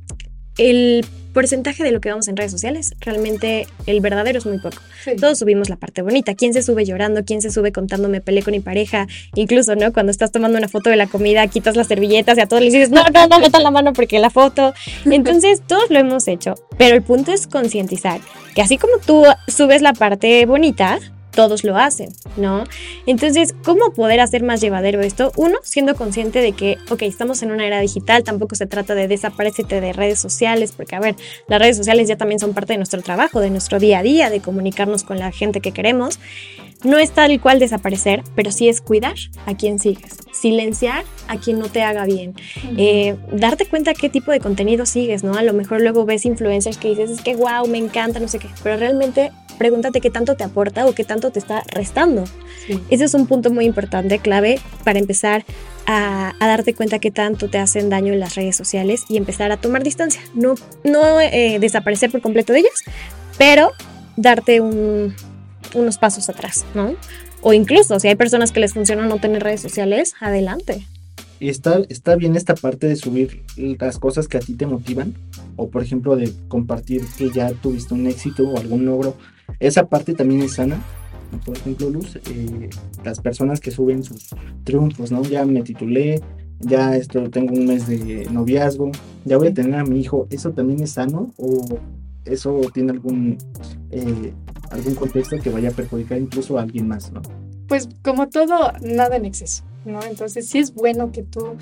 el 0.61 1.05
porcentaje 1.33 1.83
de 1.83 1.91
lo 1.91 2.01
que 2.01 2.09
vemos 2.09 2.27
en 2.27 2.37
redes 2.37 2.51
sociales, 2.51 2.93
realmente 2.99 3.65
el 3.87 3.99
verdadero 4.01 4.37
es 4.37 4.45
muy 4.45 4.59
poco. 4.59 4.77
Sí. 5.03 5.15
Todos 5.15 5.39
subimos 5.39 5.69
la 5.69 5.75
parte 5.75 6.01
bonita. 6.01 6.35
¿Quién 6.35 6.53
se 6.53 6.61
sube 6.61 6.85
llorando? 6.85 7.23
¿Quién 7.25 7.41
se 7.41 7.49
sube 7.49 7.71
contando 7.71 8.09
me 8.09 8.21
peleé 8.21 8.43
con 8.43 8.51
mi 8.51 8.59
pareja? 8.59 9.07
Incluso, 9.35 9.75
¿no? 9.75 9.91
Cuando 9.91 10.11
estás 10.11 10.31
tomando 10.31 10.57
una 10.57 10.67
foto 10.67 10.89
de 10.89 10.97
la 10.97 11.07
comida, 11.07 11.47
quitas 11.47 11.75
las 11.75 11.87
servilletas 11.87 12.37
y 12.37 12.41
a 12.41 12.47
todos 12.47 12.61
les 12.61 12.73
dices, 12.73 12.91
no, 12.91 13.03
no, 13.13 13.27
no 13.27 13.39
metan 13.39 13.63
la 13.63 13.71
mano 13.71 13.93
porque 13.93 14.19
la 14.19 14.29
foto. 14.29 14.73
Entonces, 15.05 15.61
todos 15.65 15.89
lo 15.89 15.99
hemos 15.99 16.27
hecho. 16.27 16.55
Pero 16.77 16.95
el 16.95 17.01
punto 17.01 17.31
es 17.31 17.47
concientizar 17.47 18.19
que 18.53 18.61
así 18.61 18.77
como 18.77 18.97
tú 18.97 19.23
subes 19.47 19.81
la 19.81 19.93
parte 19.93 20.45
bonita, 20.45 20.99
todos 21.31 21.63
lo 21.63 21.77
hacen, 21.77 22.09
¿no? 22.37 22.65
Entonces, 23.05 23.55
¿cómo 23.63 23.93
poder 23.93 24.19
hacer 24.19 24.43
más 24.43 24.61
llevadero 24.61 25.01
esto? 25.01 25.31
Uno, 25.37 25.57
siendo 25.63 25.95
consciente 25.95 26.39
de 26.39 26.51
que, 26.53 26.77
ok, 26.89 27.03
estamos 27.03 27.41
en 27.41 27.51
una 27.51 27.65
era 27.65 27.79
digital, 27.79 28.23
tampoco 28.23 28.55
se 28.55 28.65
trata 28.65 28.95
de 28.95 29.07
desaparecerte 29.07 29.81
de 29.81 29.93
redes 29.93 30.19
sociales, 30.19 30.73
porque, 30.75 30.95
a 30.95 30.99
ver, 30.99 31.15
las 31.47 31.59
redes 31.59 31.77
sociales 31.77 32.07
ya 32.07 32.17
también 32.17 32.39
son 32.39 32.53
parte 32.53 32.73
de 32.73 32.77
nuestro 32.77 33.01
trabajo, 33.01 33.39
de 33.39 33.49
nuestro 33.49 33.79
día 33.79 33.99
a 33.99 34.03
día, 34.03 34.29
de 34.29 34.41
comunicarnos 34.41 35.03
con 35.03 35.19
la 35.19 35.31
gente 35.31 35.61
que 35.61 35.71
queremos. 35.71 36.19
No 36.83 36.97
es 36.97 37.11
tal 37.11 37.39
cual 37.39 37.59
desaparecer, 37.59 38.23
pero 38.35 38.51
sí 38.51 38.67
es 38.67 38.81
cuidar 38.81 39.15
a 39.45 39.55
quien 39.55 39.77
sigues, 39.77 40.17
silenciar 40.31 41.03
a 41.27 41.37
quien 41.37 41.59
no 41.59 41.67
te 41.67 41.83
haga 41.83 42.05
bien, 42.05 42.31
uh 42.31 42.67
-huh. 42.67 42.75
eh, 42.77 43.15
darte 43.31 43.65
cuenta 43.65 43.93
qué 43.93 44.09
tipo 44.09 44.31
de 44.31 44.39
contenido 44.39 44.85
sigues, 44.85 45.23
¿no? 45.23 45.35
A 45.35 45.43
lo 45.43 45.53
mejor 45.53 45.81
luego 45.81 46.05
ves 46.05 46.25
influencers 46.25 46.77
que 46.77 46.89
dices, 46.89 47.11
es 47.11 47.21
que 47.21 47.35
wow, 47.35 47.67
me 47.67 47.77
encanta, 47.77 48.19
no 48.19 48.27
sé 48.27 48.39
qué, 48.39 48.47
pero 48.63 48.77
realmente 48.77 49.31
pregúntate 49.59 50.01
qué 50.01 50.09
tanto 50.09 50.35
te 50.35 50.43
aporta 50.43 50.87
o 50.87 50.95
qué 50.95 51.03
tanto 51.03 51.29
te 51.29 51.37
está 51.37 51.63
restando. 51.67 52.23
Sí. 52.65 52.79
Ese 52.89 53.03
es 53.03 53.13
un 53.13 53.27
punto 53.27 53.51
muy 53.51 53.65
importante, 53.65 54.17
clave, 54.17 54.59
para 54.83 54.97
empezar 54.97 55.45
a, 55.85 56.33
a, 56.39 56.47
darte 56.47 56.73
cuenta 56.73 56.97
qué 56.97 57.11
tanto 57.11 57.47
te 57.47 57.59
hacen 57.59 57.89
daño 57.89 58.11
en 58.11 58.19
las 58.19 58.33
redes 58.33 58.55
sociales 58.55 59.05
y 59.07 59.17
empezar 59.17 59.51
a 59.51 59.57
tomar 59.57 59.83
distancia. 59.83 60.21
No, 60.33 60.55
no 60.83 61.19
eh, 61.21 61.57
desaparecer 61.59 62.09
por 62.09 62.21
completo 62.21 62.53
de 62.53 62.59
ellas, 62.59 62.83
pero 63.37 63.71
darte 64.15 64.61
un, 64.61 65.15
unos 65.73 65.97
pasos 65.97 66.29
atrás, 66.29 66.65
¿no? 66.75 66.95
O 67.41 67.53
incluso, 67.53 67.99
si 67.99 68.07
hay 68.07 68.15
personas 68.15 68.51
que 68.51 68.59
les 68.59 68.73
funciona 68.73 69.05
no 69.07 69.17
tener 69.17 69.43
redes 69.43 69.61
sociales, 69.61 70.13
adelante. 70.19 70.85
y 71.39 71.49
está, 71.49 71.81
está 71.89 72.15
bien 72.15 72.35
esta 72.35 72.53
parte 72.53 72.87
de 72.87 72.95
subir 72.95 73.43
las 73.57 73.97
cosas 73.97 74.27
que 74.27 74.37
a 74.37 74.41
ti 74.41 74.53
te 74.53 74.67
motivan, 74.67 75.15
o 75.55 75.69
por 75.69 75.81
ejemplo 75.81 76.15
de 76.15 76.31
compartir 76.47 77.01
que 77.17 77.31
ya 77.31 77.51
tuviste 77.51 77.95
un 77.95 78.05
éxito 78.05 78.47
o 78.47 78.57
algún 78.57 78.85
logro. 78.85 79.15
Esa 79.59 79.87
parte 79.87 80.13
también 80.13 80.41
es 80.41 80.53
sana. 80.53 80.79
Por 81.45 81.57
ejemplo, 81.57 81.89
Luz, 81.89 82.17
eh, 82.17 82.69
las 83.03 83.19
personas 83.21 83.59
que 83.59 83.71
suben 83.71 84.03
sus 84.03 84.29
triunfos, 84.63 85.11
¿no? 85.11 85.23
Ya 85.23 85.45
me 85.45 85.61
titulé, 85.63 86.21
ya 86.59 86.95
esto, 86.95 87.29
tengo 87.29 87.53
un 87.53 87.65
mes 87.65 87.87
de 87.87 88.27
noviazgo, 88.29 88.91
ya 89.25 89.37
voy 89.37 89.47
a 89.47 89.53
tener 89.53 89.79
a 89.79 89.83
mi 89.83 89.99
hijo. 89.99 90.27
¿Eso 90.29 90.51
también 90.51 90.83
es 90.83 90.91
sano 90.91 91.33
o 91.37 91.79
eso 92.25 92.61
tiene 92.73 92.91
algún, 92.91 93.37
eh, 93.91 94.33
algún 94.71 94.95
contexto 94.95 95.37
que 95.39 95.49
vaya 95.49 95.69
a 95.69 95.71
perjudicar 95.71 96.17
incluso 96.17 96.57
a 96.57 96.63
alguien 96.63 96.87
más, 96.87 97.11
¿no? 97.11 97.21
Pues 97.67 97.89
como 98.03 98.29
todo, 98.29 98.73
nada 98.81 99.15
en 99.15 99.25
exceso. 99.25 99.63
¿no? 99.85 100.03
Entonces 100.03 100.47
sí 100.47 100.59
es 100.59 100.73
bueno 100.73 101.11
que 101.11 101.23
tú 101.23 101.57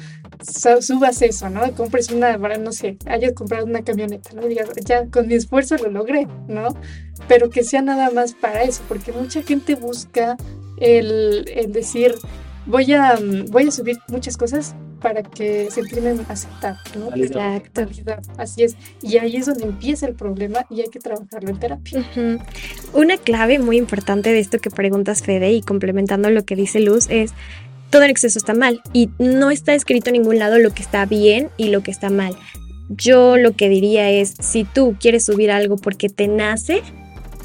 subas 0.81 1.21
eso, 1.21 1.49
¿no? 1.49 1.71
Compres 1.73 2.11
una, 2.11 2.37
no 2.37 2.71
sé, 2.71 2.97
hayas 3.05 3.33
comprado 3.33 3.65
una 3.65 3.83
camioneta, 3.83 4.31
¿no? 4.33 4.41
Digas, 4.45 4.69
ya 4.85 5.07
con 5.07 5.27
mi 5.27 5.35
esfuerzo 5.35 5.77
lo 5.77 5.89
logré, 5.89 6.27
¿no? 6.47 6.75
Pero 7.27 7.49
que 7.49 7.63
sea 7.63 7.81
nada 7.81 8.11
más 8.11 8.33
para 8.33 8.63
eso, 8.63 8.81
porque 8.87 9.11
mucha 9.11 9.41
gente 9.41 9.75
busca 9.75 10.37
el, 10.77 11.49
el 11.55 11.71
decir, 11.71 12.15
voy 12.65 12.93
a, 12.93 13.17
voy 13.49 13.67
a 13.67 13.71
subir 13.71 13.99
muchas 14.09 14.37
cosas 14.37 14.75
para 15.01 15.24
que 15.24 15.70
se 15.72 15.82
entiendan 15.82 16.25
aceptar, 16.29 16.77
¿no? 16.98 17.15
Exacto. 17.15 17.88
Así 18.38 18.63
es. 18.63 18.75
Y 19.01 19.18
ahí 19.18 19.38
es 19.38 19.46
donde 19.46 19.65
empieza 19.65 20.06
el 20.06 20.15
problema 20.15 20.65
y 20.70 20.82
hay 20.82 20.89
que 20.89 21.00
trabajarlo 21.00 21.50
en 21.50 21.60
terapia. 21.60 22.06
Una 22.94 23.18
clave 23.18 23.60
muy 23.60 23.77
importante 23.77 24.32
de 24.32 24.39
esto 24.39 24.60
que 24.60 24.70
preguntas, 24.70 25.22
Fede, 25.24 25.51
y 25.51 25.62
complementando 25.62 26.29
lo 26.29 26.46
que 26.46 26.56
dice 26.56 26.79
Luz, 26.79 27.08
es 27.10 27.34
todo 27.89 28.03
en 28.03 28.12
exceso 28.12 28.38
está 28.38 28.53
mal 28.53 28.82
y 28.94 29.10
no 29.18 29.50
está 29.50 29.74
escrito 29.74 30.10
en 30.10 30.13
ningún 30.13 30.38
lado 30.38 30.60
lo 30.60 30.72
que 30.72 30.84
está 30.84 31.06
bien 31.06 31.50
y 31.58 31.70
lo 31.70 31.82
que 31.82 31.91
está 31.91 32.10
mal. 32.10 32.36
Yo 32.89 33.38
lo 33.38 33.56
que 33.56 33.70
diría 33.70 34.10
es, 34.10 34.34
si 34.39 34.63
tú 34.63 34.96
quieres 35.00 35.25
subir 35.25 35.51
algo 35.51 35.77
porque 35.77 36.10
te 36.10 36.27
nace, 36.27 36.82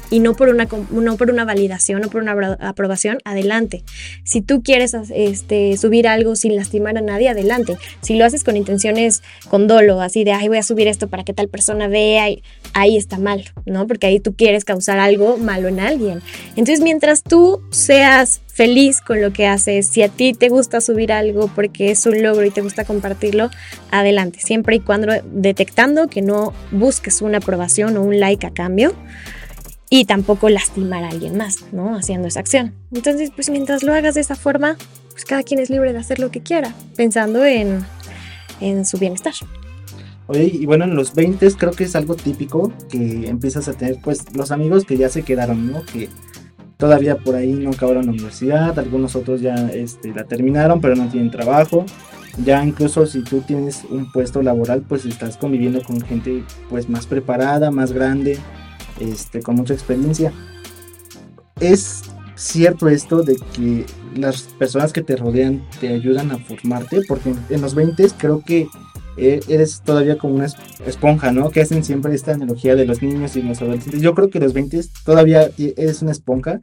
y 0.09 0.19
no 0.19 0.35
por 0.35 0.49
una, 0.49 0.67
no 0.91 1.17
por 1.17 1.31
una 1.31 1.45
validación 1.45 2.05
o 2.05 2.09
por 2.09 2.21
una 2.21 2.57
aprobación, 2.59 3.19
adelante. 3.25 3.83
Si 4.23 4.41
tú 4.41 4.61
quieres 4.63 4.95
este, 5.13 5.77
subir 5.77 6.07
algo 6.07 6.35
sin 6.35 6.55
lastimar 6.55 6.97
a 6.97 7.01
nadie, 7.01 7.29
adelante. 7.29 7.77
Si 8.01 8.15
lo 8.15 8.25
haces 8.25 8.43
con 8.43 8.57
intenciones, 8.57 9.23
con 9.49 9.67
dolo, 9.67 10.01
así 10.01 10.23
de, 10.23 10.31
ay, 10.31 10.47
voy 10.47 10.57
a 10.57 10.63
subir 10.63 10.87
esto 10.87 11.07
para 11.07 11.23
que 11.23 11.33
tal 11.33 11.49
persona 11.49 11.87
vea, 11.87 12.27
ahí 12.73 12.97
está 12.97 13.17
mal, 13.17 13.45
¿no? 13.65 13.87
Porque 13.87 14.07
ahí 14.07 14.19
tú 14.19 14.35
quieres 14.35 14.65
causar 14.65 14.99
algo 14.99 15.37
malo 15.37 15.67
en 15.67 15.79
alguien. 15.79 16.21
Entonces, 16.49 16.81
mientras 16.81 17.23
tú 17.23 17.61
seas 17.71 18.41
feliz 18.47 19.01
con 19.01 19.21
lo 19.21 19.33
que 19.33 19.47
haces, 19.47 19.87
si 19.87 20.01
a 20.01 20.07
ti 20.07 20.33
te 20.33 20.47
gusta 20.47 20.79
subir 20.79 21.11
algo 21.11 21.49
porque 21.53 21.91
es 21.91 22.05
un 22.05 22.23
logro 22.23 22.45
y 22.45 22.51
te 22.51 22.61
gusta 22.61 22.85
compartirlo, 22.85 23.49
adelante, 23.91 24.39
siempre 24.41 24.77
y 24.77 24.79
cuando 24.79 25.13
detectando 25.25 26.07
que 26.07 26.21
no 26.21 26.53
busques 26.71 27.21
una 27.21 27.39
aprobación 27.39 27.97
o 27.97 28.01
un 28.01 28.19
like 28.19 28.47
a 28.47 28.51
cambio 28.51 28.95
y 29.89 30.05
tampoco 30.05 30.49
lastimar 30.49 31.03
a 31.03 31.09
alguien 31.09 31.37
más, 31.37 31.65
¿no? 31.71 31.95
Haciendo 31.95 32.27
esa 32.27 32.39
acción. 32.39 32.73
Entonces, 32.93 33.31
pues 33.35 33.49
mientras 33.49 33.83
lo 33.83 33.93
hagas 33.93 34.15
de 34.15 34.21
esa 34.21 34.35
forma, 34.35 34.77
pues 35.11 35.25
cada 35.25 35.43
quien 35.43 35.59
es 35.59 35.69
libre 35.69 35.93
de 35.93 35.99
hacer 35.99 36.19
lo 36.19 36.31
que 36.31 36.41
quiera, 36.41 36.73
pensando 36.95 37.45
en, 37.45 37.85
en 38.61 38.85
su 38.85 38.97
bienestar. 38.97 39.33
Oye, 40.27 40.45
y 40.45 40.65
bueno, 40.65 40.85
en 40.85 40.95
los 40.95 41.13
20 41.13 41.51
creo 41.53 41.71
que 41.71 41.83
es 41.83 41.95
algo 41.95 42.15
típico 42.15 42.73
que 42.89 43.27
empiezas 43.27 43.67
a 43.67 43.73
tener, 43.73 43.97
pues, 44.03 44.35
los 44.35 44.51
amigos 44.51 44.85
que 44.85 44.97
ya 44.97 45.07
se 45.09 45.21
quedaron, 45.21 45.71
¿no? 45.71 45.85
Que 45.85 46.09
todavía 46.77 47.17
por 47.17 47.35
ahí 47.35 47.53
no 47.53 47.69
acabaron 47.69 48.05
la 48.05 48.11
universidad, 48.11 48.77
algunos 48.79 49.15
otros 49.15 49.41
ya 49.41 49.53
este, 49.69 50.13
la 50.13 50.23
terminaron, 50.23 50.81
pero 50.81 50.95
no 50.95 51.07
tienen 51.09 51.29
trabajo. 51.29 51.85
Ya 52.43 52.65
incluso 52.65 53.05
si 53.05 53.21
tú 53.21 53.41
tienes 53.41 53.85
un 53.89 54.11
puesto 54.11 54.41
laboral, 54.41 54.81
pues 54.81 55.05
estás 55.05 55.37
conviviendo 55.37 55.81
con 55.83 56.01
gente 56.01 56.43
pues 56.69 56.89
más 56.89 57.05
preparada, 57.05 57.71
más 57.71 57.93
grande, 57.93 58.39
este, 58.99 59.41
con 59.41 59.55
mucha 59.55 59.73
experiencia. 59.73 60.31
Es 61.59 62.03
cierto 62.35 62.89
esto 62.89 63.23
de 63.23 63.37
que 63.53 63.85
las 64.15 64.43
personas 64.43 64.93
que 64.93 65.01
te 65.01 65.15
rodean 65.15 65.63
te 65.79 65.89
ayudan 65.89 66.31
a 66.31 66.37
formarte, 66.37 67.01
porque 67.07 67.33
en 67.49 67.61
los 67.61 67.75
20 67.75 68.07
creo 68.17 68.43
que 68.45 68.67
eh, 69.17 69.39
eres 69.47 69.81
todavía 69.81 70.17
como 70.17 70.35
una 70.35 70.47
esponja, 70.85 71.31
¿no? 71.31 71.49
Que 71.49 71.61
hacen 71.61 71.83
siempre 71.83 72.13
esta 72.13 72.33
analogía 72.33 72.75
de 72.75 72.85
los 72.85 73.01
niños 73.01 73.35
y 73.35 73.41
los 73.41 73.61
adolescentes. 73.61 74.01
Yo 74.01 74.13
creo 74.13 74.29
que 74.29 74.39
los 74.39 74.53
20 74.53 74.81
todavía 75.05 75.49
eres 75.57 76.01
una 76.01 76.11
esponja 76.11 76.59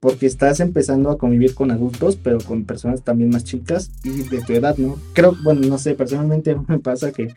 porque 0.00 0.26
estás 0.26 0.60
empezando 0.60 1.10
a 1.10 1.18
convivir 1.18 1.54
con 1.54 1.72
adultos, 1.72 2.16
pero 2.22 2.38
con 2.38 2.64
personas 2.64 3.02
también 3.02 3.30
más 3.30 3.42
chicas 3.42 3.90
y 4.04 4.22
de 4.22 4.40
tu 4.42 4.52
edad, 4.52 4.76
¿no? 4.76 4.96
Creo, 5.12 5.36
bueno, 5.42 5.62
no 5.66 5.78
sé, 5.78 5.94
personalmente 5.94 6.56
me 6.68 6.78
pasa 6.78 7.12
que 7.12 7.34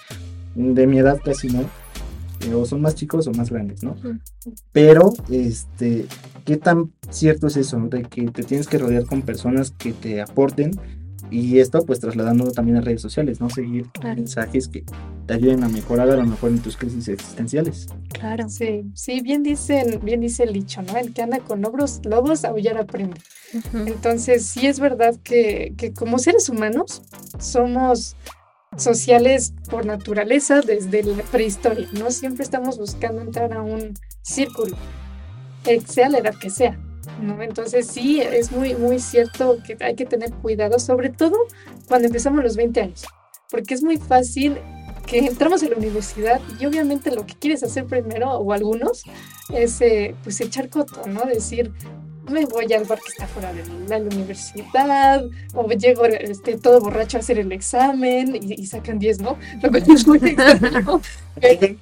de 0.54 0.88
mi 0.88 1.00
edad 1.00 1.20
casi 1.24 1.48
no, 1.48 1.64
eh, 2.46 2.54
o 2.54 2.66
son 2.66 2.82
más 2.82 2.96
chicos 2.96 3.28
o 3.28 3.32
más 3.32 3.50
grandes, 3.50 3.84
¿no? 3.84 3.96
Pero, 4.72 5.14
este, 5.30 6.06
¿qué 6.46 6.58
tan 6.58 6.92
cierto 7.10 7.48
es 7.48 7.58
eso? 7.58 7.80
De 7.80 8.04
que 8.04 8.30
te 8.32 8.44
tienes 8.44 8.68
que 8.68 8.78
rodear 8.78 9.06
con 9.06 9.22
personas 9.22 9.72
que 9.72 9.94
te 9.94 10.22
aporten 10.22 10.72
y 11.30 11.60
esto 11.60 11.86
pues 11.86 12.00
trasladándolo 12.00 12.52
también 12.52 12.78
a 12.78 12.82
redes 12.82 13.02
sociales, 13.02 13.40
¿no? 13.40 13.50
Seguir 13.50 13.88
mensajes 14.04 14.68
que 14.68 14.84
te 15.26 15.34
ayuden 15.34 15.64
a 15.64 15.70
mejorar 15.70 16.10
a 16.10 16.18
lo 16.18 16.26
mejor 16.26 16.50
en 16.50 16.60
tus 16.60 16.76
crisis 16.76 17.08
existenciales. 17.08 17.88
Claro. 18.10 18.50
Sí, 18.50 18.84
sí, 18.94 19.22
bien 19.22 19.44
dicen, 19.44 20.02
bien 20.04 20.20
dice 20.20 20.44
el 20.44 20.54
dicho, 20.54 20.82
¿no? 20.82 20.98
El 20.98 21.14
que 21.14 21.22
anda 21.22 21.40
con 21.40 21.62
lobos, 21.62 22.02
lobos 22.04 22.44
aullar 22.44 22.78
aprende. 22.78 23.20
Entonces, 23.74 24.46
sí 24.46 24.68
es 24.68 24.80
verdad 24.80 25.16
que, 25.24 25.74
que 25.78 25.94
como 25.94 26.20
seres 26.20 26.50
humanos 26.50 27.02
somos 27.40 28.16
sociales 28.78 29.54
por 29.70 29.86
naturaleza 29.86 30.62
desde 30.62 31.04
la 31.04 31.24
prehistoria, 31.24 31.88
¿no? 31.94 32.10
Siempre 32.10 32.44
estamos 32.44 32.78
buscando 32.78 33.22
entrar 33.22 33.54
a 33.54 33.62
un 33.62 33.94
círculo, 34.22 34.78
sea 35.86 36.10
la 36.10 36.20
edad 36.20 36.36
que 36.40 36.50
sea, 36.50 36.80
¿no? 37.22 37.42
Entonces 37.42 37.88
sí, 37.88 38.22
es 38.22 38.52
muy, 38.52 38.76
muy 38.76 39.00
cierto 39.00 39.58
que 39.66 39.78
hay 39.84 39.96
que 39.96 40.06
tener 40.06 40.32
cuidado, 40.34 40.80
sobre 40.80 41.10
todo 41.10 41.38
cuando 41.88 42.08
empezamos 42.08 42.44
los 42.44 42.56
20 42.56 42.82
años, 42.82 43.06
porque 43.50 43.74
es 43.74 43.84
muy 43.84 43.98
fácil 43.98 44.58
que 45.06 45.20
entramos 45.20 45.62
a 45.64 45.68
la 45.68 45.76
universidad 45.76 46.40
y 46.60 46.66
obviamente 46.66 47.12
lo 47.12 47.26
que 47.26 47.36
quieres 47.36 47.64
hacer 47.64 47.86
primero, 47.86 48.32
o 48.32 48.54
algunos, 48.54 49.04
es 49.54 49.82
eh, 49.82 50.16
pues 50.24 50.40
echar 50.40 50.70
coto, 50.70 51.06
¿no? 51.08 51.26
Decir, 51.26 51.74
me 52.32 52.46
voy 52.46 52.72
al 52.74 52.86
bar 52.86 53.00
que 53.00 53.10
está 53.10 53.28
fuera 53.28 53.54
de 53.54 53.64
la, 53.88 53.98
universidad, 53.98 55.24
o 55.54 55.70
llego 55.70 56.06
este, 56.06 56.58
todo 56.58 56.80
borracho 56.80 57.18
a 57.18 57.20
hacer 57.20 57.40
el 57.40 57.52
examen 57.52 58.40
y, 58.42 58.66
sacan 58.66 59.00
10, 59.00 59.22
¿no? 59.22 59.38
Lo 59.62 59.72
que 59.72 59.80
es 59.80 60.08
muy 60.08 60.18
extraño. 60.18 61.02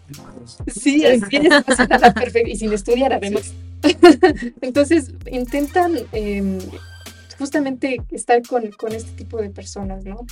sí, 0.67 1.05
así 1.05 1.37
es, 1.37 2.47
y 2.47 2.55
sin 2.55 2.73
estudiar 2.73 3.13
además. 3.13 3.53
Entonces, 4.61 5.11
intentan 5.31 5.93
em, 6.11 6.59
justamente 7.37 8.01
estar 8.11 8.41
con, 8.45 8.69
con 8.71 8.93
este 8.93 9.11
tipo 9.11 9.41
de 9.41 9.49
personas, 9.49 10.03
¿no? 10.05 10.25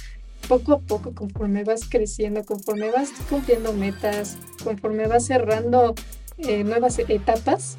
poco 0.47 0.73
a 0.73 0.79
poco, 0.79 1.13
conforme 1.13 1.63
vas 1.63 1.81
creciendo, 1.89 2.45
conforme 2.45 2.91
vas 2.91 3.09
cumpliendo 3.29 3.73
metas, 3.73 4.37
conforme 4.63 5.07
vas 5.07 5.25
cerrando 5.25 5.93
eh, 6.37 6.63
nuevas 6.63 6.99
etapas, 6.99 7.77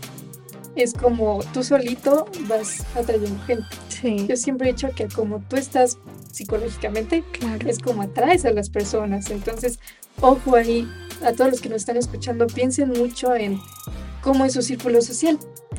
es 0.82 0.94
como 0.94 1.40
tú 1.52 1.62
solito 1.62 2.26
vas 2.48 2.84
atrayendo 2.96 3.38
gente. 3.44 4.26
Yo 4.28 4.36
siempre 4.36 4.68
he 4.68 4.72
dicho 4.72 4.90
que 4.94 5.08
como 5.08 5.40
tú 5.48 5.56
estás 5.56 5.98
psicológicamente, 6.30 7.24
es 7.66 7.78
como 7.78 8.02
atraes 8.02 8.44
a 8.44 8.50
las 8.50 8.70
personas. 8.70 9.30
Entonces, 9.30 9.80
ojo 10.20 10.54
ahí, 10.54 10.88
a 11.24 11.32
todos 11.32 11.50
los 11.50 11.60
que 11.60 11.68
nos 11.68 11.78
están 11.78 11.96
escuchando, 11.96 12.46
piensen 12.46 12.90
mucho 12.90 13.34
en 13.34 13.58
cómo 14.22 14.44
es 14.44 14.52
su 14.52 14.62
círculo 14.62 15.00
social. 15.02 15.38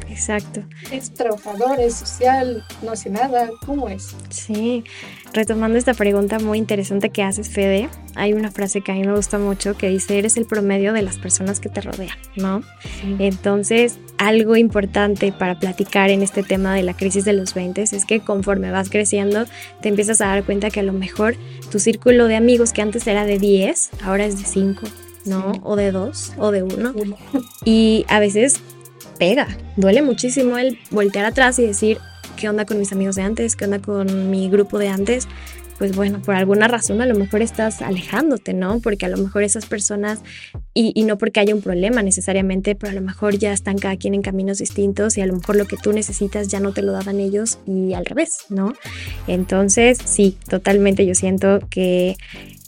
Exacto. 0.10 0.63
Es 0.92 1.13
trabajador, 1.13 1.80
es 1.80 1.96
social, 1.96 2.63
no 2.82 2.92
hace 2.92 3.10
nada, 3.10 3.50
¿cómo 3.66 3.89
es? 3.89 4.16
Sí, 4.30 4.84
retomando 5.34 5.78
esta 5.78 5.94
pregunta 5.94 6.39
muy 6.39 6.58
interesante 6.58 7.10
que 7.10 7.22
haces, 7.22 7.50
Fede, 7.50 7.89
hay 8.16 8.34
una 8.34 8.51
frase 8.51 8.82
que 8.82 8.92
a 8.92 8.96
mí 8.96 9.04
me 9.04 9.16
gusta 9.16 9.38
mucho 9.38 9.78
que 9.78 9.89
dice, 9.89 10.18
eres 10.18 10.38
el 10.38 10.46
promedio 10.46 10.94
de 10.94 11.01
las 11.01 11.18
personas 11.18 11.60
que 11.60 11.70
te 11.70 11.82
rodean, 11.82 12.18
¿no? 12.36 12.63
Entonces, 13.20 14.00
algo 14.18 14.56
importante 14.56 15.32
para 15.32 15.60
platicar 15.60 16.10
en 16.10 16.22
este 16.22 16.44
tema 16.44 16.74
de 16.74 16.84
la 16.84 16.96
crisis 16.96 17.25
de 17.25 17.34
los 17.34 17.54
20 17.54 17.82
es 17.82 18.06
que 18.06 18.20
conforme 18.20 18.72
vas 18.72 18.89
creciendo, 18.89 19.46
te 19.82 19.89
empiezas 19.89 20.22
a 20.22 20.28
dar 20.28 20.44
cuenta 20.44 20.70
que 20.70 20.80
a 20.80 20.84
lo 20.84 20.94
mejor 20.94 21.36
tu 21.72 21.80
círculo 21.80 22.28
de 22.28 22.36
amigos 22.36 22.74
que 22.74 22.82
antes 22.82 23.06
era 23.08 23.25
de 23.25 23.38
10, 23.38 23.92
ahora 24.04 24.25
es 24.25 24.39
de 24.39 24.46
5. 24.46 24.88
¿No? 25.30 25.54
O 25.64 25.76
de 25.76 25.92
2 25.92 26.34
o 26.38 26.52
de 26.52 26.64
1. 26.64 26.94
Y 27.66 28.06
a 28.08 28.20
veces 28.20 28.56
pega. 29.18 29.48
Duele 29.78 30.02
muchísimo 30.02 30.58
el 30.58 30.80
voltear 30.92 31.26
atrás 31.26 31.60
y 31.60 31.66
decir, 31.66 32.00
¿qué 32.36 32.50
onda 32.50 32.66
con 32.66 32.80
mis 32.80 32.92
amigos 32.92 33.16
de 33.16 33.22
antes? 33.22 33.56
¿Qué 33.56 33.66
onda 33.66 33.80
con 33.80 34.30
mi 34.30 34.50
grupo 34.50 34.80
de 34.80 34.90
antes? 34.90 35.28
pues 35.80 35.96
bueno, 35.96 36.22
por 36.22 36.36
alguna 36.36 36.68
razón 36.68 37.02
a 37.02 37.06
lo 37.06 37.16
mejor 37.16 37.42
estás 37.42 37.82
alejándote, 37.82 38.54
¿no? 38.54 38.82
Porque 38.82 39.06
a 39.06 39.10
lo 39.10 39.16
mejor 39.16 39.44
esas 39.44 39.66
personas, 39.66 40.20
y, 40.74 40.92
y, 40.94 41.06
no 41.06 41.18
porque 41.18 41.40
haya 41.40 41.56
un 41.56 41.62
problema 41.62 42.04
necesariamente, 42.04 42.76
pero 42.76 42.92
a 42.92 42.94
lo 42.94 43.02
mejor 43.02 43.38
ya 43.38 43.54
están 43.54 43.78
cada 43.78 43.96
quien 43.96 44.14
en 44.14 44.22
caminos 44.22 44.58
distintos 44.58 45.18
y 45.18 45.22
a 45.22 45.26
lo 45.26 45.38
mejor 45.38 45.56
lo 45.56 45.66
que 45.66 45.78
tú 45.78 45.94
necesitas 45.94 46.50
ya 46.50 46.60
no 46.60 46.74
te 46.74 46.82
lo 46.82 46.92
daban 46.92 47.22
ellos 47.22 47.60
y 47.66 47.94
al 47.94 48.06
revés, 48.06 48.40
¿no? 48.50 48.74
Entonces, 49.26 49.98
sí, 50.04 50.38
totalmente 50.50 51.06
yo 51.06 51.16
siento 51.16 51.60
que 51.70 52.18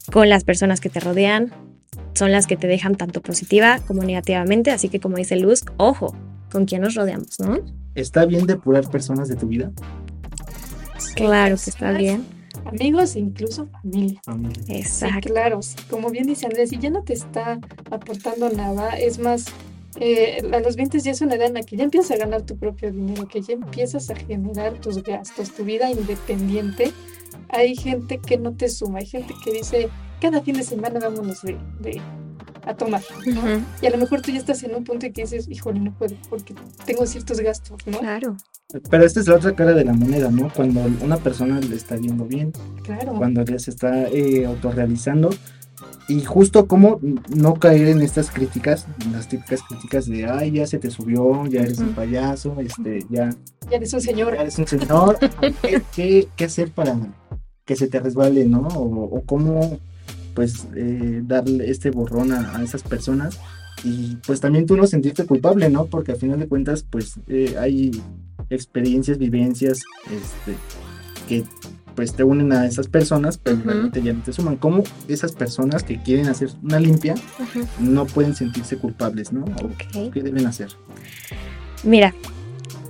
con 0.10 0.30
las 0.30 0.46
personas 0.46 0.80
que 0.80 0.90
te 0.90 1.02
rodean 1.02 1.52
son 2.14 2.32
las 2.32 2.48
que 2.48 2.58
te 2.58 2.68
dejan 2.68 2.96
tanto 2.96 3.22
positiva 3.22 3.80
como 3.88 4.04
negativamente, 4.04 4.72
así 4.72 4.90
que 4.90 5.00
como 5.00 5.18
dice 5.18 5.36
Luz, 5.38 5.64
ojo 5.78 6.16
con 6.52 6.66
quién 6.66 6.82
nos 6.82 6.96
rodeamos, 6.96 7.40
¿no? 7.40 7.60
¿Está 7.96 8.26
bien 8.26 8.46
depurar 8.46 8.90
personas 8.90 9.28
de 9.28 9.36
tu 9.36 9.48
vida? 9.48 9.72
Claro 11.16 11.56
que 11.56 11.70
está 11.70 11.92
bien. 11.92 12.26
Amigos 12.66 13.16
e 13.16 13.20
incluso 13.20 13.68
familia. 13.68 14.22
Exacto. 14.68 15.16
Sí, 15.16 15.34
claro, 15.34 15.60
como 15.90 16.10
bien 16.10 16.28
dice 16.28 16.46
Andrés, 16.46 16.70
si 16.70 16.78
ya 16.78 16.90
no 16.90 17.04
te 17.04 17.14
está 17.14 17.60
aportando 17.90 18.50
nada, 18.50 18.92
es 19.00 19.20
más, 19.20 19.46
eh, 20.00 20.42
a 20.54 20.60
los 20.60 20.76
20 20.76 21.00
ya 21.00 21.12
es 21.12 21.22
una 21.22 21.36
edad 21.36 21.48
en 21.48 21.56
la 21.56 21.64
que 21.64 21.76
ya 21.76 21.84
empiezas 21.84 22.12
a 22.12 22.18
ganar 22.18 22.44
tu 22.44 22.58
propio 22.58 22.92
dinero, 22.92 23.28
que 23.28 23.42
ya 23.42 23.54
empiezas 23.54 24.10
a 24.10 24.16
generar 24.16 24.74
tus 24.74 25.02
gastos, 25.04 25.52
tu 25.52 25.64
vida 25.64 25.90
independiente. 25.90 26.92
Hay 27.50 27.76
gente 27.76 28.20
que 28.20 28.38
no 28.38 28.54
te 28.54 28.70
suma, 28.70 29.00
hay 29.00 29.08
gente 29.08 29.34
que 29.44 29.52
dice, 29.52 29.90
cada 30.22 30.42
fin 30.42 30.56
de 30.56 30.64
semana 30.64 31.00
vámonos 31.00 31.42
de, 31.42 31.58
de 31.80 32.02
a 32.66 32.76
tomar, 32.76 33.02
¿no? 33.26 33.42
Y 33.82 33.88
a 33.88 33.90
lo 33.90 33.98
mejor 33.98 34.22
tú 34.22 34.32
ya 34.32 34.38
estás 34.38 34.62
en 34.64 34.76
un 34.76 34.84
punto 34.84 35.08
en 35.08 35.14
que 35.14 35.24
dices, 35.24 35.48
híjole, 35.50 35.80
no 35.80 35.94
puedo 35.98 36.16
porque 36.30 36.54
tengo 36.86 37.06
ciertos 37.06 37.40
gastos, 37.40 37.80
¿no? 37.88 38.00
Claro. 38.00 38.38
Pero 38.90 39.06
esta 39.06 39.20
es 39.20 39.28
la 39.28 39.36
otra 39.36 39.56
cara 39.56 39.74
de 39.74 39.84
la 39.84 39.94
moneda, 39.94 40.30
¿no? 40.30 40.52
Cuando 40.54 40.82
una 41.04 41.18
persona 41.18 41.60
le 41.60 41.76
está 41.76 41.98
yendo 41.98 42.26
bien, 42.26 42.54
claro. 42.84 43.16
cuando 43.16 43.44
ya 43.44 43.60
se 43.60 43.72
está 43.72 44.08
eh, 44.10 44.46
autorrealizando, 44.46 45.32
y 46.08 46.24
justo 46.24 46.68
como 46.68 47.00
no 47.36 47.56
caer 47.56 47.88
en 47.88 48.02
estas 48.02 48.30
críticas, 48.32 48.86
las 49.12 49.28
típicas 49.28 49.62
críticas 49.64 50.08
de, 50.08 50.26
ay, 50.26 50.52
ya 50.52 50.68
se 50.68 50.78
te 50.78 50.92
subió, 50.92 51.46
ya 51.48 51.62
eres 51.62 51.80
un 51.80 51.94
payaso, 51.94 52.60
este, 52.60 53.06
ya... 53.10 53.30
Ya 53.70 53.78
eres 53.78 53.94
un 53.94 54.02
señor. 54.02 54.34
Ya 54.36 54.42
eres 54.42 54.60
un 54.60 54.68
señor. 54.68 55.18
¿Qué, 55.62 55.82
qué, 55.96 56.28
qué 56.36 56.46
hacer 56.46 56.72
para 56.72 56.98
que 57.66 57.76
se 57.76 57.88
te 57.88 58.00
resbale, 58.00 58.46
no? 58.46 58.68
O, 58.68 59.18
o 59.18 59.22
cómo, 59.22 59.80
pues, 60.34 60.68
eh, 60.76 61.22
darle 61.24 61.70
este 61.70 61.92
borrón 61.92 62.32
a, 62.32 62.58
a, 62.58 62.64
esas 62.64 62.84
personas. 62.84 63.40
Y 63.84 64.18
pues 64.28 64.40
también 64.40 64.66
tú 64.66 64.78
no 64.78 64.86
sentirte 64.86 65.26
culpable, 65.26 65.70
¿no? 65.70 65.86
Porque 65.86 66.12
al 66.12 66.18
final 66.18 66.40
de 66.40 66.48
cuentas, 66.48 66.86
pues, 66.88 67.16
eh, 67.28 67.56
hay 67.60 67.92
experiencias, 68.50 69.18
vivencias, 69.18 69.82
este, 70.06 70.56
que 71.28 71.44
pues 71.96 72.14
te 72.14 72.24
unen 72.24 72.54
a 72.54 72.66
esas 72.66 72.88
personas, 72.88 73.38
pero 73.38 73.58
uh 73.58 73.60
-huh. 73.60 73.66
realmente 73.66 74.02
ya 74.02 74.14
no 74.14 74.24
te 74.24 74.34
suman. 74.34 74.56
¿Cómo 74.58 74.84
esas 75.08 75.34
personas 75.34 75.84
que 75.84 76.02
quieren 76.02 76.28
hacer 76.28 76.50
una 76.64 76.80
limpia 76.80 77.16
uh 77.16 77.44
-huh. 77.44 77.68
no 77.80 78.06
pueden 78.06 78.36
sentirse 78.36 78.78
culpables, 78.78 79.34
¿no? 79.34 79.44
Okay. 79.44 80.10
¿Qué 80.10 80.22
deben 80.22 80.46
hacer? 80.46 80.70
Mira, 81.84 82.14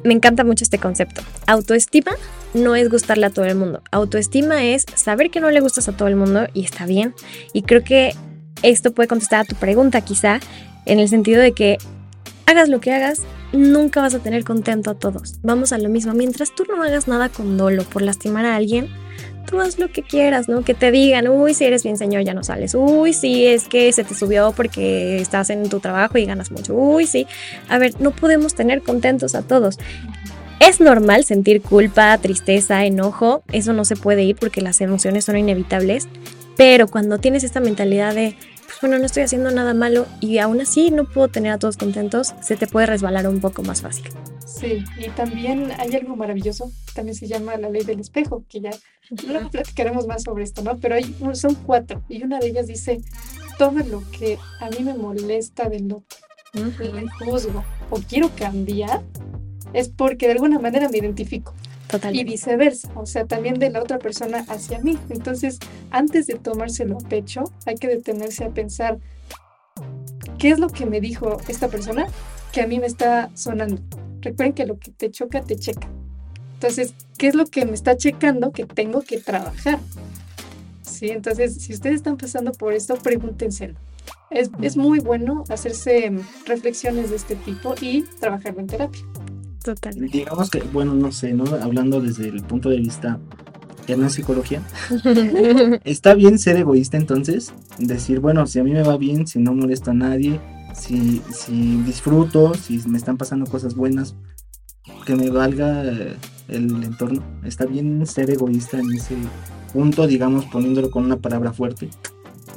me 0.03 0.13
encanta 0.13 0.43
mucho 0.43 0.63
este 0.63 0.77
concepto. 0.77 1.21
Autoestima 1.47 2.11
no 2.53 2.75
es 2.75 2.89
gustarle 2.89 3.25
a 3.25 3.29
todo 3.29 3.45
el 3.45 3.55
mundo. 3.55 3.81
Autoestima 3.91 4.63
es 4.63 4.85
saber 4.95 5.29
que 5.29 5.39
no 5.39 5.51
le 5.51 5.61
gustas 5.61 5.87
a 5.87 5.93
todo 5.93 6.07
el 6.07 6.15
mundo 6.15 6.47
y 6.53 6.63
está 6.63 6.85
bien. 6.85 7.13
Y 7.53 7.63
creo 7.63 7.83
que 7.83 8.13
esto 8.63 8.91
puede 8.91 9.07
contestar 9.07 9.41
a 9.41 9.45
tu 9.45 9.55
pregunta 9.55 10.01
quizá 10.01 10.39
en 10.85 10.99
el 10.99 11.09
sentido 11.09 11.41
de 11.41 11.53
que 11.53 11.77
hagas 12.45 12.69
lo 12.69 12.81
que 12.81 12.91
hagas, 12.91 13.21
nunca 13.53 14.01
vas 14.01 14.13
a 14.13 14.19
tener 14.19 14.43
contento 14.43 14.91
a 14.91 14.95
todos. 14.95 15.35
Vamos 15.41 15.71
a 15.71 15.77
lo 15.77 15.89
mismo. 15.89 16.13
Mientras 16.13 16.53
tú 16.53 16.65
no 16.65 16.83
hagas 16.83 17.07
nada 17.07 17.29
con 17.29 17.57
dolo 17.57 17.83
por 17.83 18.01
lastimar 18.01 18.45
a 18.45 18.55
alguien, 18.55 18.89
tú 19.45 19.59
haz 19.59 19.79
lo 19.79 19.89
que 19.89 20.03
quieras, 20.03 20.47
¿no? 20.49 20.63
Que 20.63 20.73
te 20.73 20.91
digan, 20.91 21.27
uy, 21.27 21.53
si 21.53 21.65
eres 21.65 21.83
bien 21.83 21.97
señor, 21.97 22.23
ya 22.23 22.33
no 22.33 22.43
sales. 22.43 22.75
Uy, 22.75 23.13
sí, 23.13 23.45
es 23.45 23.67
que 23.67 23.91
se 23.93 24.03
te 24.03 24.15
subió 24.15 24.53
porque 24.55 25.19
estás 25.19 25.49
en 25.49 25.69
tu 25.69 25.79
trabajo 25.79 26.17
y 26.17 26.25
ganas 26.25 26.51
mucho. 26.51 26.73
Uy, 26.73 27.05
sí. 27.05 27.27
A 27.69 27.77
ver, 27.77 27.99
no 27.99 28.11
podemos 28.11 28.55
tener 28.55 28.81
contentos 28.81 29.35
a 29.35 29.41
todos. 29.41 29.77
Es 30.61 30.79
normal 30.79 31.25
sentir 31.25 31.63
culpa, 31.63 32.15
tristeza, 32.19 32.85
enojo. 32.85 33.41
Eso 33.51 33.73
no 33.73 33.83
se 33.83 33.95
puede 33.95 34.21
ir 34.21 34.35
porque 34.35 34.61
las 34.61 34.79
emociones 34.79 35.25
son 35.25 35.35
inevitables. 35.35 36.07
Pero 36.55 36.87
cuando 36.87 37.17
tienes 37.17 37.43
esta 37.43 37.59
mentalidad 37.59 38.13
de, 38.13 38.35
pues 38.67 38.79
bueno, 38.79 38.99
no 38.99 39.07
estoy 39.07 39.23
haciendo 39.23 39.49
nada 39.49 39.73
malo 39.73 40.05
y 40.19 40.37
aún 40.37 40.61
así 40.61 40.91
no 40.91 41.05
puedo 41.05 41.29
tener 41.29 41.51
a 41.51 41.57
todos 41.57 41.77
contentos, 41.77 42.35
se 42.43 42.57
te 42.57 42.67
puede 42.67 42.85
resbalar 42.85 43.27
un 43.27 43.39
poco 43.39 43.63
más 43.63 43.81
fácil. 43.81 44.05
Sí, 44.45 44.83
y 44.99 45.09
también 45.09 45.71
hay 45.79 45.95
algo 45.95 46.15
maravilloso, 46.15 46.71
también 46.93 47.15
se 47.15 47.27
llama 47.27 47.57
la 47.57 47.71
ley 47.71 47.83
del 47.83 47.99
espejo, 47.99 48.43
que 48.47 48.61
ya 48.61 48.69
luego 49.27 49.49
platicaremos 49.49 50.05
más 50.05 50.21
sobre 50.21 50.43
esto, 50.43 50.61
¿no? 50.61 50.77
Pero 50.77 50.93
hay, 50.93 51.15
son 51.33 51.55
cuatro, 51.55 52.03
y 52.07 52.23
una 52.23 52.37
de 52.37 52.49
ellas 52.49 52.67
dice, 52.67 53.01
todo 53.57 53.79
lo 53.79 54.03
que 54.11 54.37
a 54.59 54.69
mí 54.69 54.83
me 54.83 54.93
molesta 54.93 55.69
del 55.69 55.91
otro, 55.91 56.19
uh 56.53 56.59
-huh. 56.59 56.93
le 56.93 57.09
juzgo 57.25 57.63
o 57.89 57.99
quiero 58.07 58.29
cambiar, 58.35 59.01
es 59.73 59.89
porque 59.89 60.27
de 60.27 60.33
alguna 60.33 60.59
manera 60.59 60.89
me 60.89 60.97
identifico. 60.97 61.53
Totalmente. 61.87 62.21
Y 62.21 62.31
viceversa, 62.31 62.89
o 62.95 63.05
sea, 63.05 63.25
también 63.25 63.59
de 63.59 63.69
la 63.69 63.81
otra 63.81 63.99
persona 63.99 64.45
hacia 64.47 64.79
mí. 64.79 64.97
Entonces, 65.09 65.59
antes 65.89 66.25
de 66.27 66.35
tomárselo 66.35 66.97
a 66.97 67.09
pecho, 67.09 67.43
hay 67.65 67.75
que 67.75 67.87
detenerse 67.87 68.45
a 68.45 68.49
pensar, 68.49 68.97
¿qué 70.37 70.51
es 70.51 70.59
lo 70.59 70.69
que 70.69 70.85
me 70.85 71.01
dijo 71.01 71.37
esta 71.49 71.67
persona 71.67 72.07
que 72.53 72.61
a 72.61 72.67
mí 72.67 72.79
me 72.79 72.87
está 72.87 73.29
sonando? 73.35 73.81
Recuerden 74.21 74.53
que 74.53 74.65
lo 74.65 74.79
que 74.79 74.91
te 74.91 75.11
choca, 75.11 75.41
te 75.41 75.57
checa. 75.57 75.89
Entonces, 76.53 76.93
¿qué 77.17 77.27
es 77.27 77.35
lo 77.35 77.45
que 77.45 77.65
me 77.65 77.73
está 77.73 77.97
checando 77.97 78.51
que 78.51 78.65
tengo 78.65 79.01
que 79.01 79.17
trabajar? 79.17 79.79
Sí, 80.83 81.09
entonces, 81.09 81.55
si 81.55 81.73
ustedes 81.73 81.95
están 81.95 82.15
pasando 82.17 82.51
por 82.51 82.73
esto, 82.73 82.95
pregúntenselo. 82.95 83.75
Es, 84.29 84.49
es 84.61 84.77
muy 84.77 84.99
bueno 84.99 85.43
hacerse 85.49 86.11
reflexiones 86.45 87.09
de 87.09 87.15
este 87.17 87.35
tipo 87.35 87.75
y 87.81 88.03
trabajarlo 88.19 88.61
en 88.61 88.67
terapia. 88.67 89.01
Totalmente. 89.63 90.17
Digamos 90.17 90.49
que, 90.49 90.61
bueno, 90.61 90.93
no 90.93 91.11
sé, 91.11 91.33
¿no? 91.33 91.45
Hablando 91.61 92.01
desde 92.01 92.27
el 92.27 92.43
punto 92.43 92.69
de 92.69 92.77
vista 92.77 93.19
no 93.95 94.05
es 94.07 94.13
psicología. 94.13 94.61
Está 95.83 96.13
bien 96.13 96.39
ser 96.39 96.57
egoísta 96.57 96.97
entonces, 96.97 97.53
decir, 97.77 98.19
bueno, 98.19 98.47
si 98.47 98.59
a 98.59 98.63
mí 98.63 98.71
me 98.71 98.83
va 98.83 98.97
bien, 98.97 99.27
si 99.27 99.39
no 99.39 99.53
molesto 99.53 99.91
a 99.91 99.93
nadie, 99.93 100.39
si, 100.75 101.21
si 101.31 101.81
disfruto, 101.83 102.53
si 102.53 102.79
me 102.87 102.97
están 102.97 103.17
pasando 103.17 103.49
cosas 103.49 103.75
buenas, 103.75 104.15
que 105.05 105.15
me 105.15 105.29
valga 105.29 105.83
el 105.83 106.83
entorno. 106.83 107.23
Está 107.43 107.65
bien 107.65 108.05
ser 108.05 108.29
egoísta 108.29 108.79
en 108.79 108.91
ese 108.91 109.15
punto, 109.73 110.07
digamos, 110.07 110.45
poniéndolo 110.45 110.91
con 110.91 111.05
una 111.05 111.17
palabra 111.17 111.53
fuerte. 111.53 111.89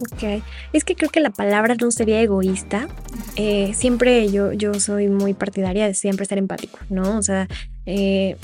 Ok, 0.00 0.42
es 0.72 0.84
que 0.84 0.96
creo 0.96 1.10
que 1.10 1.20
la 1.20 1.30
palabra 1.30 1.76
no 1.80 1.90
sería 1.90 2.20
egoísta. 2.20 2.88
Eh, 3.36 3.72
siempre 3.74 4.30
yo, 4.30 4.52
yo 4.52 4.74
soy 4.80 5.08
muy 5.08 5.34
partidaria 5.34 5.86
de 5.86 5.94
siempre 5.94 6.26
ser 6.26 6.38
empático, 6.38 6.78
¿no? 6.90 7.16
O 7.18 7.22
sea, 7.22 7.48
eh, 7.86 8.36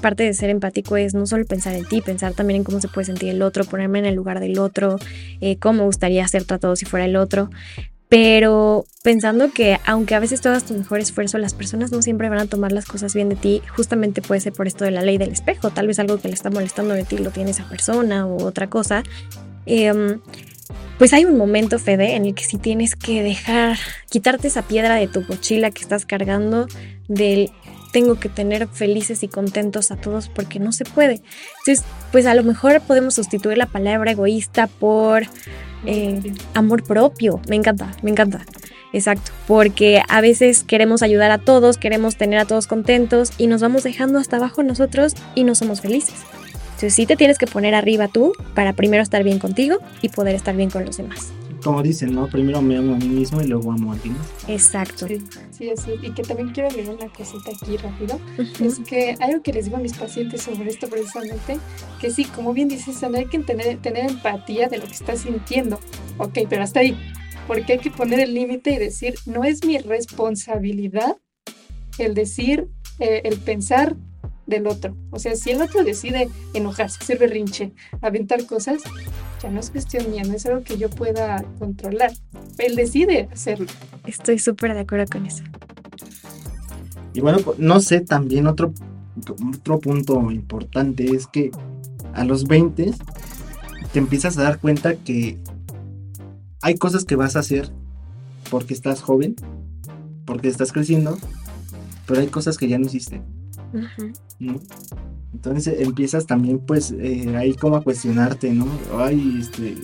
parte 0.00 0.24
de 0.24 0.34
ser 0.34 0.50
empático 0.50 0.96
es 0.96 1.14
no 1.14 1.26
solo 1.26 1.44
pensar 1.44 1.74
en 1.74 1.84
ti, 1.84 2.00
pensar 2.00 2.34
también 2.34 2.58
en 2.58 2.64
cómo 2.64 2.80
se 2.80 2.88
puede 2.88 3.06
sentir 3.06 3.28
el 3.28 3.42
otro, 3.42 3.64
ponerme 3.64 3.98
en 3.98 4.06
el 4.06 4.14
lugar 4.14 4.40
del 4.40 4.58
otro, 4.58 4.96
eh, 5.40 5.56
cómo 5.58 5.80
me 5.80 5.84
gustaría 5.84 6.26
ser 6.28 6.44
tratado 6.44 6.76
si 6.76 6.84
fuera 6.84 7.06
el 7.06 7.16
otro. 7.16 7.50
Pero 8.08 8.86
pensando 9.02 9.52
que 9.52 9.78
aunque 9.84 10.14
a 10.14 10.20
veces 10.20 10.40
tú 10.40 10.48
hagas 10.48 10.64
tu 10.64 10.72
mejor 10.72 10.98
esfuerzo, 10.98 11.36
las 11.36 11.52
personas 11.52 11.92
no 11.92 12.00
siempre 12.00 12.30
van 12.30 12.38
a 12.38 12.46
tomar 12.46 12.72
las 12.72 12.86
cosas 12.86 13.14
bien 13.14 13.28
de 13.28 13.36
ti, 13.36 13.60
justamente 13.76 14.22
puede 14.22 14.40
ser 14.40 14.54
por 14.54 14.66
esto 14.66 14.84
de 14.84 14.92
la 14.92 15.02
ley 15.02 15.18
del 15.18 15.30
espejo, 15.30 15.70
tal 15.70 15.86
vez 15.86 15.98
algo 15.98 16.18
que 16.18 16.28
le 16.28 16.34
está 16.34 16.48
molestando 16.48 16.94
de 16.94 17.04
ti 17.04 17.18
lo 17.18 17.30
tiene 17.30 17.50
esa 17.50 17.68
persona 17.68 18.26
o 18.26 18.42
otra 18.44 18.70
cosa. 18.70 19.02
Eh, 19.66 20.18
pues 20.98 21.12
hay 21.12 21.24
un 21.24 21.36
momento, 21.36 21.78
Fede, 21.78 22.16
en 22.16 22.24
el 22.24 22.34
que 22.34 22.44
si 22.44 22.58
tienes 22.58 22.96
que 22.96 23.22
dejar, 23.22 23.78
quitarte 24.10 24.48
esa 24.48 24.62
piedra 24.62 24.96
de 24.96 25.08
tu 25.08 25.22
mochila 25.22 25.70
que 25.70 25.82
estás 25.82 26.06
cargando, 26.06 26.66
del 27.08 27.50
tengo 27.92 28.16
que 28.20 28.28
tener 28.28 28.68
felices 28.68 29.22
y 29.22 29.28
contentos 29.28 29.90
a 29.90 29.96
todos 29.96 30.28
porque 30.28 30.58
no 30.58 30.72
se 30.72 30.84
puede. 30.84 31.22
Entonces, 31.60 31.84
pues 32.12 32.26
a 32.26 32.34
lo 32.34 32.44
mejor 32.44 32.80
podemos 32.82 33.14
sustituir 33.14 33.58
la 33.58 33.66
palabra 33.66 34.12
egoísta 34.12 34.66
por 34.66 35.22
eh, 35.86 36.34
amor 36.54 36.84
propio. 36.84 37.40
Me 37.48 37.56
encanta, 37.56 37.96
me 38.02 38.10
encanta. 38.10 38.44
Exacto, 38.92 39.32
porque 39.46 40.02
a 40.08 40.20
veces 40.20 40.64
queremos 40.64 41.02
ayudar 41.02 41.30
a 41.30 41.38
todos, 41.38 41.76
queremos 41.76 42.16
tener 42.16 42.38
a 42.38 42.46
todos 42.46 42.66
contentos 42.66 43.32
y 43.36 43.46
nos 43.46 43.60
vamos 43.60 43.82
dejando 43.82 44.18
hasta 44.18 44.36
abajo 44.36 44.62
nosotros 44.62 45.14
y 45.34 45.44
no 45.44 45.54
somos 45.54 45.82
felices. 45.82 46.14
Entonces 46.78 46.94
sí 46.94 47.06
te 47.06 47.16
tienes 47.16 47.38
que 47.38 47.48
poner 47.48 47.74
arriba 47.74 48.06
tú 48.06 48.34
para 48.54 48.72
primero 48.72 49.02
estar 49.02 49.24
bien 49.24 49.40
contigo 49.40 49.78
y 50.00 50.10
poder 50.10 50.36
estar 50.36 50.54
bien 50.54 50.70
con 50.70 50.84
los 50.84 50.96
demás. 50.96 51.32
Como 51.60 51.82
dicen, 51.82 52.14
¿no? 52.14 52.28
Primero 52.28 52.62
me 52.62 52.76
amo 52.76 52.94
a 52.94 52.98
mí 52.98 53.08
mismo 53.08 53.40
y 53.40 53.48
luego 53.48 53.72
amo 53.72 53.90
a 53.90 53.94
alguien 53.96 54.16
más. 54.16 54.28
Exacto. 54.46 55.08
Sí, 55.08 55.20
sí, 55.50 55.70
así. 55.70 55.90
Y 56.00 56.12
que 56.12 56.22
también 56.22 56.50
quiero 56.50 56.68
agregar 56.68 56.94
una 56.94 57.08
cosita 57.08 57.50
aquí 57.50 57.78
rápido. 57.78 58.20
Uh 58.38 58.42
-huh. 58.42 58.64
Es 58.64 58.78
que 58.78 59.16
algo 59.18 59.42
que 59.42 59.52
les 59.52 59.64
digo 59.64 59.76
a 59.76 59.80
mis 59.80 59.94
pacientes 59.94 60.42
sobre 60.42 60.70
esto 60.70 60.88
precisamente, 60.88 61.58
que 62.00 62.12
sí, 62.12 62.26
como 62.26 62.52
bien 62.52 62.68
dices, 62.68 63.02
hay 63.02 63.26
que 63.26 63.40
tener, 63.40 63.78
tener 63.78 64.08
empatía 64.08 64.68
de 64.68 64.78
lo 64.78 64.84
que 64.84 64.92
estás 64.92 65.22
sintiendo. 65.22 65.80
Ok, 66.18 66.38
pero 66.48 66.62
hasta 66.62 66.78
ahí. 66.78 66.96
Porque 67.48 67.72
hay 67.72 67.78
que 67.80 67.90
poner 67.90 68.20
el 68.20 68.34
límite 68.34 68.70
y 68.70 68.78
decir, 68.78 69.16
no 69.26 69.42
es 69.42 69.64
mi 69.64 69.78
responsabilidad 69.78 71.16
el 71.98 72.14
decir, 72.14 72.68
eh, 73.00 73.22
el 73.24 73.36
pensar, 73.38 73.96
del 74.48 74.66
otro. 74.66 74.96
O 75.10 75.18
sea, 75.18 75.36
si 75.36 75.50
el 75.50 75.62
otro 75.62 75.84
decide 75.84 76.28
enojarse, 76.54 76.98
hacer 77.00 77.18
berrinche, 77.18 77.72
aventar 78.00 78.44
cosas, 78.46 78.82
ya 79.42 79.50
no 79.50 79.60
es 79.60 79.70
cuestión 79.70 80.10
mía, 80.10 80.22
no 80.26 80.34
es 80.34 80.46
algo 80.46 80.64
que 80.64 80.78
yo 80.78 80.88
pueda 80.90 81.44
controlar. 81.58 82.12
Él 82.56 82.74
decide 82.74 83.28
hacerlo. 83.30 83.66
Estoy 84.06 84.38
súper 84.38 84.74
de 84.74 84.80
acuerdo 84.80 85.04
con 85.12 85.26
eso. 85.26 85.44
Y 87.12 87.20
bueno, 87.20 87.38
pues, 87.40 87.58
no 87.58 87.80
sé, 87.80 88.00
también 88.00 88.46
otro, 88.46 88.72
otro 89.54 89.78
punto 89.80 90.30
importante 90.30 91.14
es 91.14 91.26
que 91.26 91.50
a 92.14 92.24
los 92.24 92.48
20 92.48 92.92
te 93.92 93.98
empiezas 93.98 94.38
a 94.38 94.42
dar 94.42 94.58
cuenta 94.58 94.96
que 94.96 95.38
hay 96.62 96.74
cosas 96.76 97.04
que 97.04 97.16
vas 97.16 97.36
a 97.36 97.40
hacer 97.40 97.70
porque 98.50 98.72
estás 98.72 99.02
joven, 99.02 99.36
porque 100.24 100.48
estás 100.48 100.72
creciendo, 100.72 101.18
pero 102.06 102.20
hay 102.20 102.28
cosas 102.28 102.56
que 102.56 102.68
ya 102.68 102.78
no 102.78 102.86
hiciste. 102.86 103.20
Entonces 105.32 105.80
empiezas 105.80 106.26
también 106.26 106.58
pues 106.58 106.92
eh, 106.92 107.36
ahí 107.36 107.54
como 107.54 107.76
a 107.76 107.82
cuestionarte, 107.82 108.52
¿no? 108.52 108.66
Ay, 108.96 109.38
este, 109.40 109.76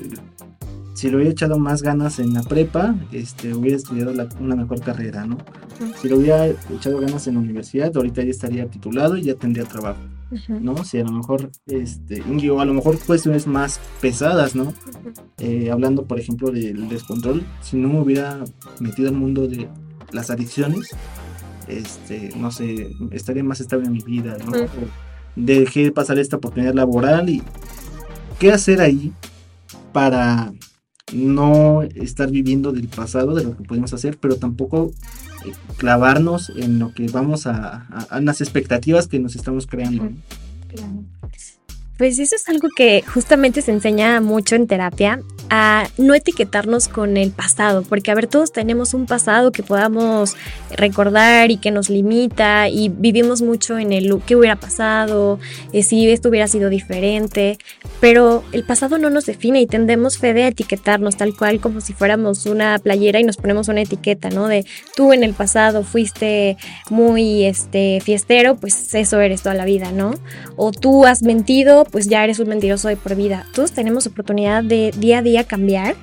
si 0.95 1.11
lo 1.11 1.17
hubiera 1.17 1.33
echado 1.33 1.59
más 1.59 1.83
ganas 1.83 2.19
en 2.21 2.33
la 2.35 2.43
prepa, 2.43 2.95
este, 3.13 3.53
hubiera 3.53 3.77
estudiado 3.77 4.13
una 4.41 4.57
mejor 4.57 4.81
carrera, 4.81 5.27
¿no? 5.27 5.39
Si 6.01 6.09
lo 6.09 6.19
hubiera 6.19 6.47
echado 6.47 7.01
ganas 7.01 7.27
en 7.27 7.35
la 7.35 7.41
universidad, 7.41 7.95
ahorita 7.97 8.23
ya 8.23 8.31
estaría 8.31 8.67
titulado 8.69 9.17
y 9.17 9.23
ya 9.23 9.35
tendría 9.35 9.65
trabajo, 9.65 10.01
¿no? 10.49 10.85
Si 10.85 11.01
a 11.01 11.05
lo 11.05 11.11
mejor, 11.11 11.51
este, 11.67 12.23
o 12.49 12.61
a 12.61 12.65
lo 12.65 12.75
mejor 12.75 12.99
cuestiones 13.01 13.49
más 13.49 13.81
pesadas, 14.01 14.55
¿no? 14.55 14.73
Eh, 15.39 15.71
hablando, 15.73 16.05
por 16.05 16.21
ejemplo, 16.21 16.53
del 16.53 16.89
descontrol, 16.89 17.45
si 17.61 17.77
no 17.77 17.89
me 17.89 18.01
hubiera 18.01 18.45
metido 18.79 19.09
al 19.09 19.17
mundo 19.17 19.49
de 19.49 19.69
las 20.13 20.31
adicciones, 20.31 20.91
este, 21.69 22.31
no 22.37 22.51
sé, 22.51 22.91
estaría 23.11 23.45
más 23.45 23.61
estable 23.61 23.87
en 23.87 23.93
mi 23.93 24.01
vida, 24.01 24.37
¿no? 24.45 24.53
Dejé 25.37 25.91
pasar 25.91 26.19
esta 26.19 26.37
oportunidad 26.37 26.75
laboral 26.75 27.29
y 27.29 27.43
qué 28.39 28.53
hacer 28.53 28.81
ahí 28.81 29.13
para 29.93 30.53
no 31.13 31.83
estar 31.83 32.31
viviendo 32.31 32.73
del 32.73 32.89
pasado, 32.89 33.35
de 33.35 33.45
lo 33.45 33.57
que 33.57 33.65
podemos 33.65 33.93
hacer, 33.93 34.19
pero 34.19 34.37
tampoco 34.37 34.91
eh, 35.45 35.53
clavarnos 35.77 36.53
en 36.57 36.79
lo 36.79 36.93
que 36.93 37.07
vamos 37.09 37.47
a, 37.47 37.87
a, 38.11 38.21
las 38.21 38.41
expectativas 38.41 39.07
que 39.07 39.19
nos 39.19 39.37
estamos 39.37 39.67
creando. 39.67 40.11
Pues 41.97 42.19
eso 42.19 42.35
es 42.35 42.49
algo 42.49 42.69
que 42.75 43.03
justamente 43.03 43.63
se 43.63 43.71
enseña 43.71 44.21
mucho 44.21 44.57
en 44.57 44.67
terapia, 44.67 45.21
a 45.51 45.89
no 45.99 46.15
etiquetarnos 46.15 46.89
con 46.89 47.17
el 47.17 47.31
pasado, 47.31 47.83
porque 47.83 48.11
a 48.11 48.15
ver, 48.15 48.27
todos 48.27 48.53
tenemos 48.53 48.95
un 48.95 49.07
pasado 49.07 49.53
que 49.53 49.63
podamos 49.63 50.37
recordar 50.71 51.51
y 51.51 51.59
que 51.59 51.71
nos 51.71 51.91
limita 51.91 52.69
y 52.69 52.89
vivimos 52.89 53.43
mucho 53.43 53.79
en 53.79 53.93
el 53.93 54.21
qué 54.27 54.37
hubiera 54.37 54.57
pasado, 54.57 55.39
eh, 55.73 55.83
si 55.83 56.11
esto 56.11 56.29
hubiera 56.29 56.49
sido 56.49 56.71
diferente, 56.71 57.59
pero 58.01 58.43
el 58.53 58.65
pasado 58.65 58.99
no 58.99 59.11
nos 59.11 59.27
define 59.27 59.61
y 59.61 59.67
tendemos 59.67 60.19
fe 60.19 60.35
de 60.35 60.49
etiquetarnos 60.49 61.17
tal 61.17 61.37
cual 61.37 61.61
como 61.61 61.81
si 61.81 61.93
fuéramos 61.93 62.47
una 62.47 62.79
playera 62.79 63.21
y 63.21 63.25
nos 63.25 63.37
ponemos 63.37 63.69
una 63.69 63.83
etiqueta, 63.83 64.31
¿no? 64.31 64.49
De 64.49 64.65
tú 64.97 65.13
en 65.13 65.23
el 65.23 65.35
pasado 65.35 65.85
fuiste 65.85 66.57
muy 66.91 67.45
este 67.45 68.01
fiestero, 68.03 68.57
pues 68.57 68.95
eso 68.95 69.21
eres 69.21 69.43
toda 69.43 69.55
la 69.55 69.65
vida, 69.65 69.93
¿no? 69.93 70.15
O 70.57 70.73
tú 70.73 71.07
has 71.07 71.23
mentido, 71.23 71.84
pues 71.85 72.09
ya 72.09 72.25
eres 72.25 72.39
un 72.39 72.49
mentiroso 72.49 72.89
de 72.89 72.97
por 72.97 73.15
vida. 73.15 73.47
Todos 73.55 73.73
tenemos 73.73 74.07
oportunidad 74.07 74.63
de 74.63 74.93
día 74.97 75.19
a 75.19 75.23
día 75.23 75.45
cambiar. 75.45 75.95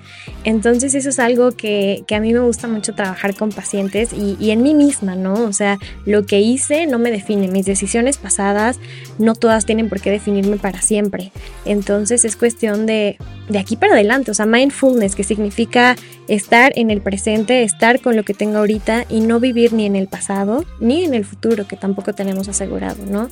Entonces 0.44 0.96
eso 0.96 1.10
es 1.10 1.20
algo 1.20 1.52
que, 1.52 2.04
a 2.12 2.20
mí 2.20 2.34
me 2.34 2.40
gusta 2.40 2.68
mucho 2.68 2.94
trabajar 2.94 3.36
con 3.36 3.50
pacientes 3.50 4.12
y, 4.14 4.52
en 4.52 4.64
mí 4.64 4.74
misma, 4.74 5.16
¿no? 5.16 5.34
O 5.34 5.54
sea, 5.54 5.80
lo 6.06 6.26
que 6.26 6.40
hice 6.40 6.88
no 6.88 7.00
me 7.00 7.12
define, 7.12 7.48
mis 7.48 7.66
decisiones 7.66 8.18
pasadas 8.18 8.80
no 9.18 9.36
todas 9.36 9.66
tienen 9.66 9.90
por 9.90 10.02
qué 10.02 10.12
definirme 10.12 10.58
para 10.58 10.82
siempre. 10.82 11.32
Entonces 11.66 12.26
es 12.26 12.36
cuestión 12.36 12.86
de, 12.86 13.18
de 13.50 13.60
aquí 13.60 13.76
para 13.76 13.94
adelante, 13.94 14.32
o 14.32 14.34
sea, 14.34 14.46
mindfulness, 14.46 15.16
que 15.16 15.24
significa 15.24 15.96
estar 16.28 16.72
en 16.76 16.92
el 16.92 17.02
presente, 17.02 17.64
estar 17.64 18.00
con 18.00 18.16
lo 18.16 18.24
que 18.24 18.34
tengo 18.34 18.58
ahorita 18.58 19.06
y 19.10 19.22
no 19.22 19.40
vivir 19.40 19.74
ni 19.74 19.86
en 19.86 19.96
el 19.96 20.08
pasado 20.08 20.66
ni 20.80 21.04
en 21.04 21.14
el 21.14 21.26
futuro, 21.26 21.68
que 21.68 21.76
tampoco 21.76 22.14
tenemos 22.14 22.48
asegurado, 22.48 23.06
¿no? 23.06 23.30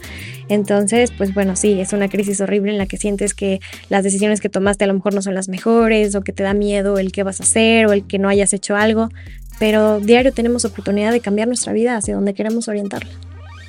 Entonces, 0.48 1.12
pues 1.12 1.34
bueno, 1.34 1.56
sí, 1.56 1.80
es 1.80 1.94
una 1.94 2.10
crisis 2.10 2.42
horrible 2.42 2.72
en 2.72 2.78
la 2.78 2.88
que 2.88 2.98
sientes 2.98 3.34
que 3.34 3.60
las 3.90 4.04
decisiones 4.04 4.42
que 4.42 4.50
tomaste 4.50 4.84
a 4.84 4.88
lo 4.88 4.94
mejor 4.94 5.14
no 5.14 5.22
son 5.22 5.36
las 5.36 5.50
mejores 5.50 6.16
o 6.16 6.22
que 6.22 6.34
te 6.34 6.44
da 6.44 6.54
miedo 6.54 6.98
el 7.00 7.12
que 7.12 7.24
vas 7.24 7.40
a 7.40 7.44
hacer 7.44 7.86
o 7.86 7.94
el 7.94 8.06
que 8.06 8.20
no 8.20 8.30
hayas 8.30 8.54
hecho 8.54 8.76
algo, 8.76 9.10
pero 9.60 10.00
diario 10.00 10.34
tenemos 10.34 10.66
oportunidad 10.66 11.12
de 11.12 11.20
cambiar 11.20 11.48
nuestra 11.48 11.74
vida 11.74 11.98
hacia 11.98 12.16
donde 12.16 12.34
queremos 12.34 12.68
orientarla. 12.68 13.12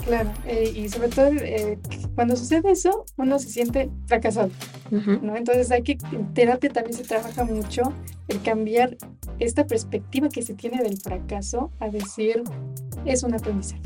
Claro, 0.05 0.33
eh, 0.47 0.73
y 0.75 0.89
sobre 0.89 1.09
todo 1.09 1.27
eh, 1.27 1.79
cuando 2.15 2.37
sucede 2.37 2.71
eso, 2.71 3.05
uno 3.17 3.39
se 3.39 3.49
siente 3.49 3.91
fracasado, 4.07 4.51
¿no? 4.91 5.37
Entonces 5.37 5.71
hay 5.71 5.83
que, 5.83 5.99
en 6.13 6.33
terapia 6.33 6.71
también 6.71 6.97
se 6.97 7.05
trabaja 7.05 7.45
mucho 7.45 7.93
el 8.29 8.41
cambiar 8.43 8.97
esta 9.39 9.67
perspectiva 9.67 10.29
que 10.29 10.43
se 10.43 10.55
tiene 10.55 10.83
del 10.83 10.99
fracaso 10.99 11.71
a 11.81 11.89
decir, 11.89 12.43
es 13.05 13.23
un 13.23 13.35
aprendizaje, 13.35 13.83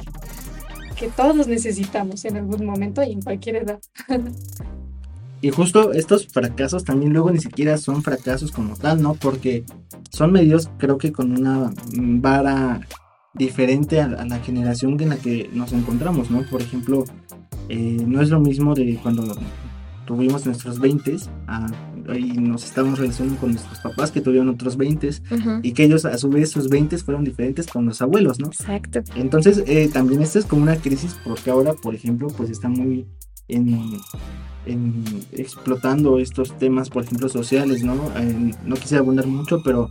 que 0.97 1.09
todos 1.09 1.47
necesitamos 1.47 2.25
en 2.25 2.37
algún 2.37 2.65
momento 2.65 3.03
y 3.03 3.13
en 3.13 3.23
cualquier 3.23 3.57
edad. 3.57 3.81
Y 5.41 5.51
justo 5.51 5.93
estos 5.93 6.27
fracasos 6.29 6.85
también 6.85 7.13
luego 7.13 7.31
ni 7.31 7.39
siquiera 7.39 7.77
son 7.77 8.03
fracasos 8.03 8.51
como 8.51 8.77
tal, 8.77 9.03
¿no? 9.03 9.15
Porque 9.15 9.65
son 10.11 10.33
medios 10.33 10.71
creo 10.79 10.97
que 10.97 11.13
con 11.13 11.33
una 11.39 11.71
vara 11.93 12.81
diferente 13.35 14.01
a, 14.01 14.09
la 14.09 14.39
generación 14.39 15.01
en 15.01 15.11
la 15.11 15.17
que 15.17 15.51
nos 15.53 15.73
encontramos, 15.73 16.31
¿no? 16.31 16.43
Por 16.51 16.63
ejemplo, 16.63 17.05
eh, 17.69 18.03
no 18.07 18.21
es 18.21 18.31
lo 18.31 18.41
mismo 18.41 18.75
de 18.75 18.99
cuando 19.03 19.37
tuvimos 20.07 20.45
nuestros 20.45 20.79
20 20.79 21.17
y 22.15 22.23
nos 22.39 22.65
estábamos 22.65 22.99
relacionando 22.99 23.41
con 23.41 23.53
nuestros 23.53 23.79
papás 23.79 24.11
que 24.11 24.21
tuvieron 24.21 24.51
otros 24.51 24.77
20 24.77 25.11
y 25.63 25.73
que 25.73 25.85
ellos 25.85 26.05
a 26.05 26.19
su 26.19 26.29
vez 26.29 26.51
sus 26.51 26.69
20 26.69 26.99
fueron 26.99 27.25
diferentes 27.25 27.67
con 27.67 27.87
los 27.87 28.03
abuelos, 28.03 28.39
¿no? 28.39 28.49
Exacto. 28.49 29.01
Entonces 29.17 29.65
eh, 29.67 29.89
también 29.93 30.23
esta 30.23 30.39
es 30.39 30.45
como 30.45 30.63
una 30.63 30.77
crisis 30.77 31.17
porque 31.25 31.51
ahora, 31.51 31.73
por 31.73 31.95
ejemplo, 31.95 32.29
pues 32.29 32.51
está 32.51 32.69
muy 32.69 33.07
en, 33.49 33.99
explotando 35.33 36.19
estos 36.19 36.57
temas, 36.59 36.91
por 36.91 37.05
ejemplo, 37.05 37.29
sociales, 37.29 37.83
¿no? 37.83 37.95
no 38.65 38.75
quisiera 38.77 39.01
abundar 39.01 39.27
mucho, 39.27 39.63
pero 39.65 39.91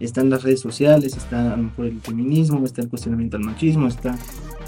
están 0.00 0.30
las 0.30 0.42
redes 0.42 0.60
sociales, 0.60 1.16
está 1.16 1.52
a 1.52 1.56
lo 1.56 1.64
mejor 1.64 1.86
el 1.86 2.00
feminismo, 2.00 2.64
está 2.64 2.82
el 2.82 2.88
cuestionamiento 2.88 3.36
al 3.36 3.44
machismo, 3.44 3.88
está 3.88 4.16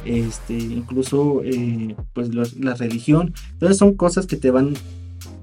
este, 0.04 0.54
incluso 0.56 1.42
eh, 1.44 1.96
pues 2.12 2.30
la 2.34 2.74
religión. 2.74 3.34
Entonces 3.52 3.78
son 3.78 3.94
cosas 3.94 4.26
que 4.26 4.36
te 4.36 4.50
van 4.50 4.74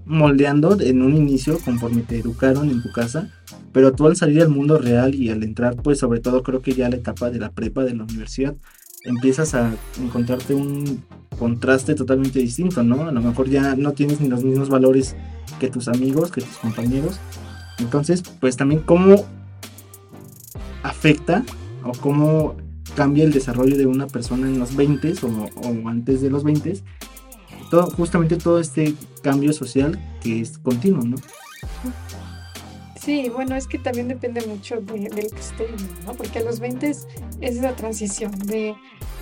moldeando 0.05 0.79
en 0.79 1.01
un 1.01 1.15
inicio 1.15 1.59
conforme 1.59 2.01
te 2.01 2.19
educaron 2.19 2.69
en 2.69 2.81
tu 2.81 2.91
casa, 2.91 3.29
pero 3.71 3.93
tú 3.93 4.05
al 4.05 4.15
salir 4.15 4.41
al 4.41 4.49
mundo 4.49 4.77
real 4.77 5.15
y 5.15 5.29
al 5.29 5.43
entrar, 5.43 5.75
pues 5.75 5.99
sobre 5.99 6.19
todo 6.19 6.43
creo 6.43 6.61
que 6.61 6.73
ya 6.73 6.89
la 6.89 6.97
etapa 6.97 7.29
de 7.29 7.39
la 7.39 7.51
prepa, 7.51 7.83
de 7.83 7.95
la 7.95 8.03
universidad, 8.03 8.55
empiezas 9.03 9.53
a 9.53 9.73
encontrarte 10.01 10.53
un 10.53 11.03
contraste 11.37 11.95
totalmente 11.95 12.39
distinto, 12.39 12.83
¿no? 12.83 13.07
A 13.07 13.11
lo 13.11 13.21
mejor 13.21 13.49
ya 13.49 13.75
no 13.75 13.93
tienes 13.93 14.21
ni 14.21 14.29
los 14.29 14.43
mismos 14.43 14.69
valores 14.69 15.15
que 15.59 15.69
tus 15.69 15.87
amigos, 15.87 16.31
que 16.31 16.41
tus 16.41 16.57
compañeros. 16.57 17.19
Entonces, 17.79 18.23
pues 18.39 18.55
también 18.55 18.81
cómo 18.81 19.25
afecta 20.83 21.43
o 21.83 21.91
cómo 21.93 22.55
cambia 22.95 23.23
el 23.23 23.31
desarrollo 23.31 23.77
de 23.77 23.85
una 23.85 24.07
persona 24.07 24.47
en 24.47 24.59
los 24.59 24.75
20 24.75 25.13
o, 25.23 25.27
o 25.67 25.89
antes 25.89 26.21
de 26.21 26.29
los 26.29 26.43
20, 26.43 26.79
todo, 27.71 27.89
justamente 27.91 28.37
todo 28.37 28.59
este 28.59 28.93
cambio 29.21 29.53
social 29.53 29.99
que 30.21 30.41
es 30.41 30.57
continuo, 30.59 31.03
¿no? 31.03 31.17
Sí, 33.03 33.29
bueno, 33.33 33.55
es 33.55 33.67
que 33.67 33.79
también 33.79 34.07
depende 34.07 34.45
mucho 34.45 34.79
de, 34.79 35.09
del 35.09 35.29
que 35.31 35.39
esté 35.39 35.67
¿no? 36.05 36.13
Porque 36.13 36.39
a 36.39 36.43
los 36.43 36.59
20 36.59 36.89
es 36.89 37.07
esa 37.41 37.75
transición 37.75 38.31
de 38.45 38.75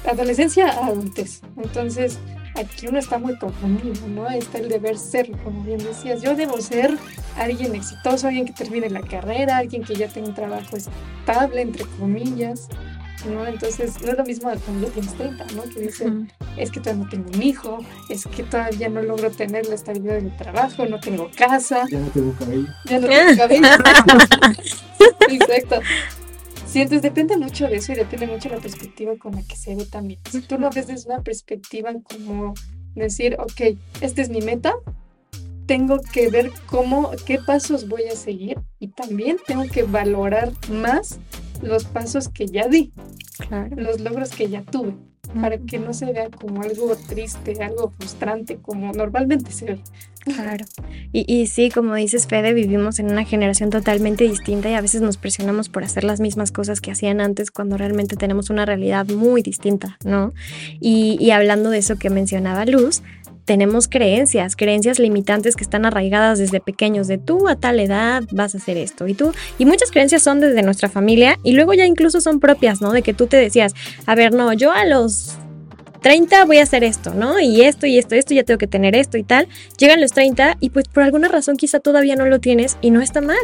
adolescencia 0.05 0.67
a 0.67 0.87
adultez. 0.87 1.41
Entonces, 1.57 2.19
aquí 2.55 2.87
uno 2.87 2.99
está 2.99 3.17
muy 3.17 3.37
confundido, 3.37 4.07
¿no? 4.07 4.29
Está 4.29 4.59
el 4.59 4.69
deber 4.69 4.97
ser, 4.97 5.31
como 5.43 5.63
bien 5.63 5.79
decías. 5.79 6.21
Yo 6.21 6.35
debo 6.35 6.59
ser 6.61 6.97
alguien 7.37 7.75
exitoso, 7.75 8.27
alguien 8.27 8.45
que 8.45 8.53
termine 8.53 8.89
la 8.89 9.01
carrera, 9.01 9.57
alguien 9.57 9.83
que 9.83 9.95
ya 9.95 10.07
tenga 10.07 10.29
un 10.29 10.35
trabajo 10.35 10.75
estable, 10.75 11.61
entre 11.61 11.85
comillas, 11.99 12.67
¿no? 13.29 13.45
Entonces, 13.45 14.01
no 14.01 14.11
es 14.11 14.17
lo 14.17 14.25
mismo 14.25 14.51
cuando 14.65 14.87
tienes 14.87 15.13
30, 15.13 15.45
¿no? 15.55 15.63
Que 15.63 15.81
dicen, 15.81 16.31
es 16.57 16.71
que 16.71 16.79
todavía 16.79 17.03
no 17.03 17.09
tengo 17.09 17.29
un 17.33 17.43
hijo, 17.43 17.79
es 18.09 18.25
que 18.25 18.43
todavía 18.43 18.89
no 18.89 19.01
logro 19.01 19.31
tener 19.31 19.67
la 19.67 19.75
estabilidad 19.75 20.15
de 20.15 20.21
mi 20.21 20.31
trabajo, 20.31 20.85
no 20.85 20.99
tengo 20.99 21.29
casa. 21.35 21.85
Ya 21.89 21.99
no 21.99 22.07
tengo 22.07 22.33
cabello. 22.33 22.67
Ya 22.85 22.99
no 22.99 23.07
tengo 23.07 23.37
cabello. 23.37 23.67
Exacto. 25.29 25.79
Sí, 26.71 26.79
entonces 26.79 27.01
depende 27.01 27.35
mucho 27.35 27.67
de 27.67 27.75
eso 27.75 27.91
y 27.91 27.95
depende 27.95 28.27
mucho 28.27 28.47
de 28.47 28.55
la 28.55 28.61
perspectiva 28.61 29.17
con 29.17 29.35
la 29.35 29.43
que 29.43 29.57
se 29.57 29.75
ve 29.75 29.83
también. 29.83 30.21
Si 30.31 30.39
tú 30.39 30.57
lo 30.57 30.69
ves 30.69 30.87
desde 30.87 31.09
una 31.09 31.21
perspectiva 31.21 31.91
como 32.01 32.53
decir, 32.95 33.35
ok, 33.37 33.77
esta 33.99 34.21
es 34.21 34.29
mi 34.29 34.39
meta, 34.39 34.73
tengo 35.65 35.99
que 36.13 36.29
ver 36.29 36.49
cómo, 36.67 37.11
qué 37.25 37.39
pasos 37.45 37.89
voy 37.89 38.03
a 38.03 38.15
seguir 38.15 38.57
y 38.79 38.87
también 38.87 39.35
tengo 39.45 39.65
que 39.65 39.83
valorar 39.83 40.53
más 40.69 41.19
los 41.61 41.83
pasos 41.83 42.29
que 42.29 42.47
ya 42.47 42.69
di, 42.69 42.93
los 43.75 43.99
logros 43.99 44.29
que 44.29 44.47
ya 44.47 44.61
tuve. 44.61 44.95
Para 45.39 45.57
que 45.57 45.79
no 45.79 45.93
se 45.93 46.11
vea 46.11 46.29
como 46.29 46.61
algo 46.61 46.95
triste, 46.95 47.55
algo 47.63 47.91
frustrante, 47.97 48.57
como 48.57 48.91
normalmente 48.91 49.51
se 49.51 49.65
ve. 49.65 49.79
Claro. 50.23 50.65
Y, 51.11 51.25
y, 51.33 51.47
sí, 51.47 51.71
como 51.71 51.95
dices, 51.95 52.27
Fede, 52.27 52.53
vivimos 52.53 52.99
en 52.99 53.07
una 53.07 53.25
generación 53.25 53.71
totalmente 53.71 54.23
distinta 54.25 54.69
y 54.69 54.75
a 54.75 54.81
veces 54.81 55.01
nos 55.01 55.17
presionamos 55.17 55.67
por 55.67 55.83
hacer 55.83 56.03
las 56.03 56.19
mismas 56.19 56.51
cosas 56.51 56.79
que 56.79 56.91
hacían 56.91 57.21
antes 57.21 57.49
cuando 57.49 57.75
realmente 57.75 58.15
tenemos 58.15 58.51
una 58.51 58.65
realidad 58.65 59.07
muy 59.07 59.41
distinta, 59.41 59.97
¿no? 60.05 60.33
Y, 60.79 61.17
y 61.19 61.31
hablando 61.31 61.71
de 61.71 61.79
eso 61.79 61.97
que 61.97 62.11
mencionaba 62.11 62.65
Luz, 62.65 63.01
tenemos 63.45 63.87
creencias, 63.87 64.55
creencias 64.55 64.99
limitantes 64.99 65.55
que 65.55 65.63
están 65.63 65.85
arraigadas 65.85 66.39
desde 66.39 66.59
pequeños, 66.59 67.07
de 67.07 67.17
tú 67.17 67.47
a 67.47 67.55
tal 67.55 67.79
edad 67.79 68.23
vas 68.31 68.55
a 68.55 68.57
hacer 68.57 68.77
esto 68.77 69.07
y 69.07 69.13
tú, 69.13 69.33
y 69.57 69.65
muchas 69.65 69.91
creencias 69.91 70.21
son 70.21 70.39
desde 70.39 70.61
nuestra 70.63 70.89
familia 70.89 71.37
y 71.43 71.53
luego 71.53 71.73
ya 71.73 71.85
incluso 71.85 72.21
son 72.21 72.39
propias, 72.39 72.81
¿no? 72.81 72.91
De 72.91 73.01
que 73.01 73.13
tú 73.13 73.27
te 73.27 73.37
decías, 73.37 73.73
a 74.05 74.15
ver, 74.15 74.33
no, 74.33 74.53
yo 74.53 74.71
a 74.71 74.85
los 74.85 75.37
30 76.01 76.45
voy 76.45 76.57
a 76.57 76.63
hacer 76.63 76.83
esto, 76.83 77.13
¿no? 77.13 77.39
Y 77.39 77.61
esto 77.61 77.85
y 77.85 77.97
esto, 77.97 78.15
esto, 78.15 78.33
ya 78.33 78.43
tengo 78.43 78.57
que 78.57 78.67
tener 78.67 78.95
esto 78.95 79.17
y 79.17 79.23
tal. 79.23 79.47
Llegan 79.77 80.01
los 80.01 80.11
30 80.11 80.57
y 80.59 80.71
pues 80.71 80.87
por 80.87 81.03
alguna 81.03 81.27
razón 81.27 81.57
quizá 81.57 81.79
todavía 81.79 82.15
no 82.15 82.25
lo 82.25 82.39
tienes 82.39 82.77
y 82.81 82.91
no 82.91 83.01
está 83.01 83.21
mal. 83.21 83.37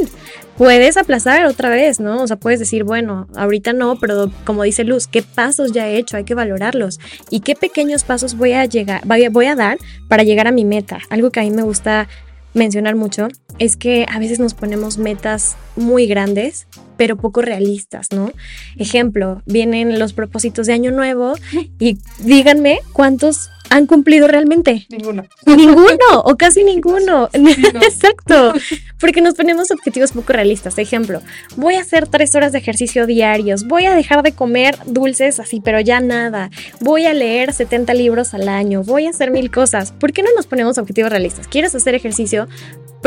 Puedes 0.58 0.98
aplazar 0.98 1.46
otra 1.46 1.70
vez, 1.70 2.00
¿no? 2.00 2.22
O 2.24 2.28
sea, 2.28 2.38
puedes 2.38 2.60
decir, 2.60 2.84
bueno, 2.84 3.28
ahorita 3.36 3.74
no, 3.74 4.00
pero 4.00 4.32
como 4.44 4.64
dice 4.64 4.84
Luz, 4.84 5.08
¿qué 5.08 5.22
pasos 5.22 5.72
ya 5.72 5.88
he 5.88 5.98
hecho? 5.98 6.18
Hay 6.18 6.24
que 6.24 6.34
valorarlos. 6.34 7.00
¿Y 7.30 7.42
qué 7.42 7.56
pequeños 7.56 8.04
pasos 8.04 8.36
voy 8.36 8.54
a 8.54 8.66
llegar, 8.66 9.02
voy 9.06 9.46
a 9.46 9.56
dar 9.56 9.78
para 10.08 10.24
llegar 10.24 10.48
a 10.48 10.52
mi 10.52 10.66
meta? 10.66 11.00
Algo 11.10 11.30
que 11.30 11.40
a 11.40 11.44
mí 11.44 11.52
me 11.52 11.62
gusta 11.62 12.08
mencionar 12.54 12.96
mucho 12.96 13.28
es 13.60 13.78
que 13.78 14.06
a 14.10 14.20
veces 14.20 14.40
nos 14.40 14.54
ponemos 14.54 14.98
metas 14.98 15.56
muy 15.76 16.08
grandes, 16.08 16.68
pero 16.98 17.18
poco 17.18 17.42
realistas, 17.42 18.10
¿no? 18.12 18.32
Ejemplo, 18.78 19.42
vienen 19.46 20.00
los 20.00 20.14
propósitos 20.14 20.68
de 20.68 20.74
Año 20.74 20.92
Nuevo 20.92 21.34
y 21.80 21.98
díganme 22.20 22.80
cuántos 22.94 23.50
han 23.70 23.86
cumplido 23.86 24.28
realmente. 24.28 24.88
Ninguno. 24.90 25.26
Ninguno, 25.46 26.22
o 26.24 26.36
casi 26.38 26.64
ninguno. 26.64 27.30
Exacto. 27.34 28.54
Porque 29.00 29.22
nos 29.22 29.36
ponemos 29.36 29.72
objetivos 29.72 30.12
poco 30.12 30.34
realistas. 30.34 30.78
Ejemplo, 30.78 31.22
voy 31.56 31.76
a 31.76 31.82
hacer 31.82 32.08
tres 32.08 32.34
horas 32.36 32.52
de 32.52 32.60
ejercicio 32.60 33.06
diarios, 33.06 33.68
voy 33.68 33.86
a 33.86 33.94
dejar 33.94 34.24
de 34.24 34.32
comer 34.32 34.78
dulces 34.86 35.40
así, 35.40 35.60
pero 35.60 35.80
ya 35.80 36.00
nada. 36.00 36.50
Voy 36.80 37.06
a 37.06 37.14
leer 37.14 37.54
70 37.54 37.94
libros 37.94 38.34
al 38.34 38.50
año, 38.50 38.84
voy 38.84 39.06
a 39.06 39.10
hacer 39.10 39.32
mil 39.32 39.52
cosas. 39.52 39.92
¿Por 39.92 40.14
qué 40.14 40.24
no 40.24 40.30
nos 40.36 40.48
ponemos 40.48 40.78
objetivos 40.78 41.12
realistas? 41.12 41.48
¿Quieres 41.48 41.76
hacer 41.76 41.94
ejercicio? 41.94 42.48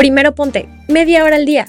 Primero 0.01 0.33
ponte 0.33 0.67
media 0.87 1.23
hora 1.23 1.35
al 1.35 1.45
día. 1.45 1.67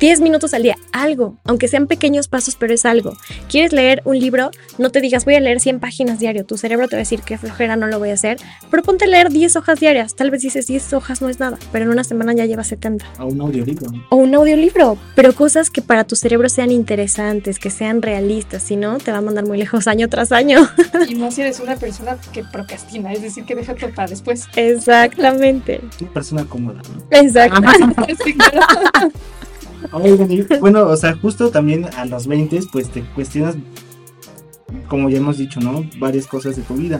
10 0.00 0.22
minutos 0.22 0.54
al 0.54 0.62
día, 0.62 0.78
algo, 0.92 1.36
aunque 1.44 1.68
sean 1.68 1.86
pequeños 1.86 2.26
pasos, 2.26 2.56
pero 2.56 2.72
es 2.72 2.86
algo. 2.86 3.18
¿Quieres 3.50 3.74
leer 3.74 4.00
un 4.06 4.18
libro? 4.18 4.50
No 4.78 4.90
te 4.90 5.02
digas, 5.02 5.26
voy 5.26 5.34
a 5.34 5.40
leer 5.40 5.60
100 5.60 5.78
páginas 5.78 6.18
diario. 6.18 6.46
Tu 6.46 6.56
cerebro 6.56 6.88
te 6.88 6.96
va 6.96 7.00
a 7.00 7.04
decir 7.04 7.20
que 7.20 7.36
flojera, 7.36 7.76
no 7.76 7.86
lo 7.86 7.98
voy 7.98 8.08
a 8.08 8.14
hacer. 8.14 8.38
Pero 8.70 8.82
ponte 8.82 9.04
a 9.04 9.08
leer 9.08 9.28
10 9.28 9.56
hojas 9.56 9.78
diarias. 9.78 10.16
Tal 10.16 10.30
vez 10.30 10.40
dices 10.40 10.66
10 10.66 10.94
hojas 10.94 11.20
no 11.20 11.28
es 11.28 11.38
nada, 11.38 11.58
pero 11.70 11.84
en 11.84 11.90
una 11.90 12.02
semana 12.02 12.32
ya 12.32 12.46
llevas 12.46 12.68
70. 12.68 13.04
O 13.18 13.26
un 13.26 13.42
audiolibro. 13.42 13.90
O 14.08 14.16
un 14.16 14.34
audiolibro, 14.34 14.96
pero 15.14 15.34
cosas 15.34 15.68
que 15.68 15.82
para 15.82 16.04
tu 16.04 16.16
cerebro 16.16 16.48
sean 16.48 16.70
interesantes, 16.70 17.58
que 17.58 17.68
sean 17.68 18.00
realistas. 18.00 18.62
Si 18.62 18.76
no, 18.76 18.96
te 18.96 19.12
va 19.12 19.18
a 19.18 19.22
mandar 19.22 19.44
muy 19.44 19.58
lejos 19.58 19.86
año 19.86 20.08
tras 20.08 20.32
año. 20.32 20.66
Y 21.10 21.14
no 21.14 21.30
si 21.30 21.42
eres 21.42 21.60
una 21.60 21.76
persona 21.76 22.16
que 22.32 22.42
procrastina, 22.44 23.12
es 23.12 23.20
decir, 23.20 23.44
que 23.44 23.54
deja 23.54 23.74
todo 23.74 23.90
para 23.90 24.08
después. 24.08 24.48
Exactamente. 24.56 25.80
Una 26.00 26.12
persona 26.12 26.44
cómoda, 26.46 26.80
¿no? 26.94 27.04
Exacto. 27.10 27.60
Sí, 28.24 28.34
claro. 28.34 29.10
Bueno, 30.60 30.86
o 30.86 30.96
sea, 30.96 31.16
justo 31.16 31.50
también 31.50 31.86
a 31.96 32.04
los 32.04 32.26
20, 32.26 32.60
pues 32.72 32.90
te 32.90 33.02
cuestionas, 33.02 33.56
como 34.88 35.08
ya 35.08 35.18
hemos 35.18 35.38
dicho, 35.38 35.60
¿no? 35.60 35.88
Varias 35.98 36.26
cosas 36.26 36.56
de 36.56 36.62
tu 36.62 36.74
vida. 36.74 36.98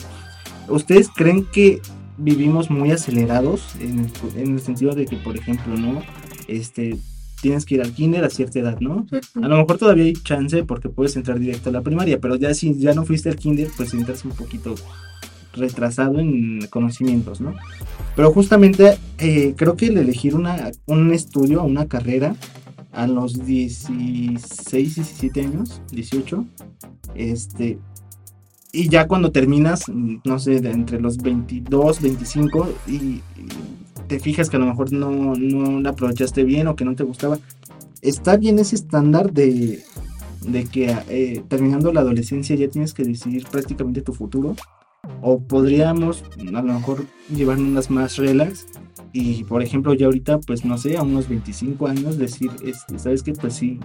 ¿Ustedes 0.68 1.08
creen 1.08 1.44
que 1.44 1.80
vivimos 2.16 2.70
muy 2.70 2.90
acelerados 2.92 3.74
en 3.80 4.00
el, 4.00 4.10
en 4.36 4.54
el 4.54 4.60
sentido 4.60 4.94
de 4.94 5.06
que, 5.06 5.16
por 5.16 5.36
ejemplo, 5.36 5.76
¿no? 5.76 6.02
Este, 6.48 6.98
tienes 7.40 7.64
que 7.64 7.76
ir 7.76 7.82
al 7.82 7.92
kinder 7.92 8.24
a 8.24 8.30
cierta 8.30 8.58
edad, 8.58 8.78
¿no? 8.80 9.06
A 9.42 9.48
lo 9.48 9.56
mejor 9.56 9.78
todavía 9.78 10.04
hay 10.04 10.12
chance 10.12 10.62
porque 10.64 10.88
puedes 10.88 11.16
entrar 11.16 11.38
directo 11.38 11.70
a 11.70 11.72
la 11.72 11.82
primaria, 11.82 12.20
pero 12.20 12.36
ya 12.36 12.54
si 12.54 12.78
ya 12.78 12.94
no 12.94 13.04
fuiste 13.04 13.28
al 13.28 13.36
kinder, 13.36 13.68
pues 13.76 13.94
entras 13.94 14.24
un 14.24 14.32
poquito 14.32 14.74
retrasado 15.54 16.20
en 16.20 16.66
conocimientos, 16.68 17.40
¿no? 17.40 17.54
Pero 18.14 18.32
justamente 18.32 18.98
eh, 19.18 19.54
creo 19.56 19.76
que 19.76 19.86
el 19.86 19.98
elegir 19.98 20.34
una, 20.34 20.70
un 20.86 21.12
estudio, 21.12 21.62
una 21.62 21.86
carrera 21.86 22.36
a 22.92 23.06
los 23.06 23.44
16, 23.44 24.94
17 24.94 25.40
años, 25.40 25.82
18, 25.92 26.44
este, 27.14 27.78
y 28.72 28.88
ya 28.88 29.06
cuando 29.08 29.32
terminas, 29.32 29.84
no 29.88 30.38
sé, 30.38 30.56
entre 30.56 31.00
los 31.00 31.18
22, 31.18 32.00
25, 32.00 32.68
y, 32.86 32.92
y 32.92 33.22
te 34.06 34.18
fijas 34.18 34.50
que 34.50 34.56
a 34.56 34.60
lo 34.60 34.66
mejor 34.66 34.92
no, 34.92 35.34
no 35.34 35.80
la 35.80 35.90
aprovechaste 35.90 36.44
bien 36.44 36.66
o 36.68 36.76
que 36.76 36.84
no 36.84 36.94
te 36.94 37.04
gustaba, 37.04 37.38
está 38.02 38.36
bien 38.36 38.58
ese 38.58 38.76
estándar 38.76 39.32
de, 39.32 39.82
de 40.46 40.64
que 40.64 40.96
eh, 41.08 41.42
terminando 41.48 41.92
la 41.92 42.00
adolescencia 42.00 42.56
ya 42.56 42.68
tienes 42.68 42.94
que 42.94 43.04
decidir 43.04 43.46
prácticamente 43.46 44.02
tu 44.02 44.12
futuro. 44.12 44.56
O 45.22 45.40
podríamos 45.40 46.24
a 46.54 46.62
lo 46.62 46.74
mejor 46.74 47.06
llevar 47.34 47.58
unas 47.58 47.90
más 47.90 48.16
relax 48.16 48.66
y 49.12 49.44
por 49.44 49.62
ejemplo 49.62 49.94
ya 49.94 50.06
ahorita 50.06 50.38
pues 50.40 50.64
no 50.64 50.78
sé, 50.78 50.96
a 50.96 51.02
unos 51.02 51.28
25 51.28 51.86
años 51.86 52.18
decir, 52.18 52.50
este, 52.64 52.98
¿sabes 52.98 53.22
qué? 53.22 53.32
Pues 53.32 53.54
sí, 53.54 53.80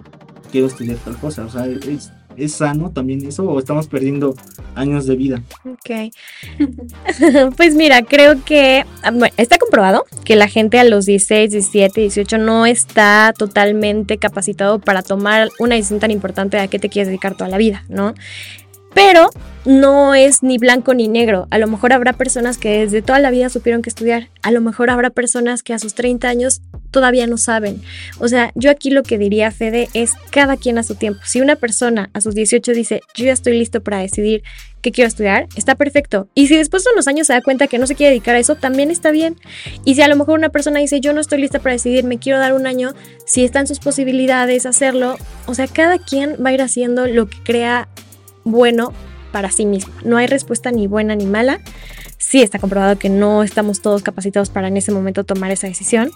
quiero 0.50 0.66
estudiar 0.66 0.96
tal 0.98 1.16
cosa. 1.16 1.44
O 1.44 1.50
sea, 1.50 1.66
es, 1.66 2.12
¿es 2.36 2.52
sano 2.52 2.90
también 2.90 3.24
eso 3.26 3.44
o 3.44 3.58
estamos 3.58 3.88
perdiendo 3.88 4.34
años 4.74 5.06
de 5.06 5.16
vida? 5.16 5.42
Ok. 5.64 6.12
pues 7.56 7.74
mira, 7.74 8.02
creo 8.02 8.42
que 8.44 8.84
ah, 9.02 9.10
bueno, 9.10 9.34
está 9.36 9.58
comprobado 9.58 10.04
que 10.24 10.36
la 10.36 10.48
gente 10.48 10.78
a 10.78 10.84
los 10.84 11.06
16, 11.06 11.50
17, 11.50 12.00
18 12.00 12.38
no 12.38 12.66
está 12.66 13.34
totalmente 13.36 14.18
capacitado 14.18 14.78
para 14.78 15.02
tomar 15.02 15.48
una 15.58 15.74
decisión 15.74 16.00
tan 16.00 16.10
importante 16.10 16.58
a 16.58 16.68
qué 16.68 16.78
te 16.78 16.88
quieres 16.88 17.08
dedicar 17.08 17.36
toda 17.36 17.50
la 17.50 17.58
vida, 17.58 17.84
¿no? 17.88 18.14
Pero 18.96 19.28
no 19.66 20.14
es 20.14 20.42
ni 20.42 20.56
blanco 20.56 20.94
ni 20.94 21.06
negro. 21.06 21.48
A 21.50 21.58
lo 21.58 21.66
mejor 21.66 21.92
habrá 21.92 22.14
personas 22.14 22.56
que 22.56 22.78
desde 22.78 23.02
toda 23.02 23.18
la 23.18 23.30
vida 23.30 23.50
supieron 23.50 23.82
que 23.82 23.90
estudiar. 23.90 24.30
A 24.42 24.50
lo 24.50 24.62
mejor 24.62 24.88
habrá 24.88 25.10
personas 25.10 25.62
que 25.62 25.74
a 25.74 25.78
sus 25.78 25.94
30 25.94 26.26
años 26.26 26.62
todavía 26.92 27.26
no 27.26 27.36
saben. 27.36 27.82
O 28.20 28.28
sea, 28.28 28.52
yo 28.54 28.70
aquí 28.70 28.88
lo 28.88 29.02
que 29.02 29.18
diría, 29.18 29.50
Fede, 29.50 29.90
es 29.92 30.12
cada 30.30 30.56
quien 30.56 30.78
a 30.78 30.82
su 30.82 30.94
tiempo. 30.94 31.20
Si 31.26 31.42
una 31.42 31.56
persona 31.56 32.08
a 32.14 32.22
sus 32.22 32.34
18 32.34 32.72
dice, 32.72 33.02
yo 33.14 33.26
ya 33.26 33.34
estoy 33.34 33.58
listo 33.58 33.82
para 33.82 33.98
decidir 33.98 34.42
qué 34.80 34.92
quiero 34.92 35.08
estudiar, 35.08 35.46
está 35.56 35.74
perfecto. 35.74 36.28
Y 36.34 36.46
si 36.46 36.56
después 36.56 36.82
de 36.84 36.92
unos 36.94 37.06
años 37.06 37.26
se 37.26 37.34
da 37.34 37.42
cuenta 37.42 37.66
que 37.66 37.78
no 37.78 37.86
se 37.86 37.96
quiere 37.96 38.12
dedicar 38.12 38.34
a 38.34 38.38
eso, 38.38 38.54
también 38.54 38.90
está 38.90 39.10
bien. 39.10 39.36
Y 39.84 39.96
si 39.96 40.00
a 40.00 40.08
lo 40.08 40.16
mejor 40.16 40.38
una 40.38 40.48
persona 40.48 40.80
dice, 40.80 41.02
yo 41.02 41.12
no 41.12 41.20
estoy 41.20 41.42
lista 41.42 41.58
para 41.58 41.74
decidir, 41.74 42.04
me 42.04 42.18
quiero 42.18 42.38
dar 42.38 42.54
un 42.54 42.66
año, 42.66 42.94
si 43.26 43.44
están 43.44 43.66
sus 43.66 43.78
posibilidades 43.78 44.64
hacerlo, 44.64 45.18
o 45.44 45.54
sea, 45.54 45.66
cada 45.66 45.98
quien 45.98 46.36
va 46.42 46.48
a 46.48 46.54
ir 46.54 46.62
haciendo 46.62 47.06
lo 47.06 47.28
que 47.28 47.42
crea 47.42 47.88
bueno 48.46 48.92
para 49.32 49.50
sí 49.50 49.66
mismo. 49.66 49.92
No 50.04 50.16
hay 50.16 50.26
respuesta 50.26 50.70
ni 50.70 50.86
buena 50.86 51.14
ni 51.14 51.26
mala. 51.26 51.60
Sí 52.16 52.40
está 52.40 52.58
comprobado 52.58 52.98
que 52.98 53.10
no 53.10 53.42
estamos 53.42 53.82
todos 53.82 54.02
capacitados 54.02 54.48
para 54.48 54.68
en 54.68 54.76
ese 54.78 54.92
momento 54.92 55.24
tomar 55.24 55.50
esa 55.50 55.66
decisión. 55.66 56.10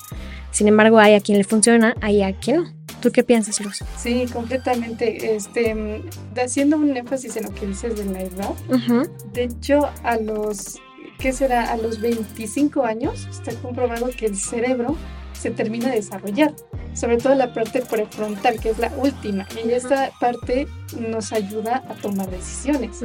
Sin 0.50 0.66
embargo, 0.68 0.98
hay 0.98 1.14
a 1.14 1.20
quien 1.20 1.36
le 1.36 1.44
funciona, 1.44 1.94
hay 2.00 2.22
a 2.22 2.32
quien 2.32 2.56
no. 2.56 2.72
¿Tú 3.02 3.12
qué 3.12 3.22
piensas, 3.22 3.60
Luz? 3.60 3.82
Sí, 3.98 4.26
completamente. 4.32 5.34
Este, 5.36 6.02
haciendo 6.42 6.76
un 6.76 6.96
énfasis 6.96 7.36
en 7.36 7.44
lo 7.44 7.54
que 7.54 7.66
dices 7.66 7.96
de 7.96 8.04
la 8.06 8.22
edad, 8.22 8.50
Ujú. 8.68 9.08
de 9.32 9.44
hecho, 9.44 9.88
a 10.02 10.16
los, 10.16 10.78
¿qué 11.18 11.32
será? 11.32 11.70
A 11.72 11.76
los 11.76 12.00
25 12.00 12.84
años 12.84 13.26
está 13.30 13.52
comprobado 13.54 14.08
que 14.16 14.26
el 14.26 14.36
cerebro 14.36 14.96
se 15.40 15.50
termina 15.50 15.88
de 15.88 15.96
desarrollar, 15.96 16.54
sobre 16.92 17.16
todo 17.16 17.34
la 17.34 17.54
parte 17.54 17.80
prefrontal, 17.80 18.60
que 18.60 18.70
es 18.70 18.78
la 18.78 18.92
última, 18.96 19.46
y 19.64 19.70
esta 19.70 20.10
parte 20.20 20.68
nos 20.98 21.32
ayuda 21.32 21.82
a 21.88 21.94
tomar 21.94 22.30
decisiones. 22.30 23.00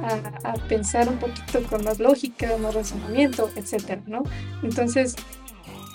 A, 0.00 0.50
a 0.50 0.54
pensar 0.68 1.08
un 1.08 1.18
poquito 1.18 1.62
con 1.64 1.84
más 1.84 1.98
lógica, 1.98 2.56
más 2.56 2.74
razonamiento, 2.74 3.50
etcétera, 3.56 4.00
¿no? 4.06 4.22
Entonces, 4.62 5.14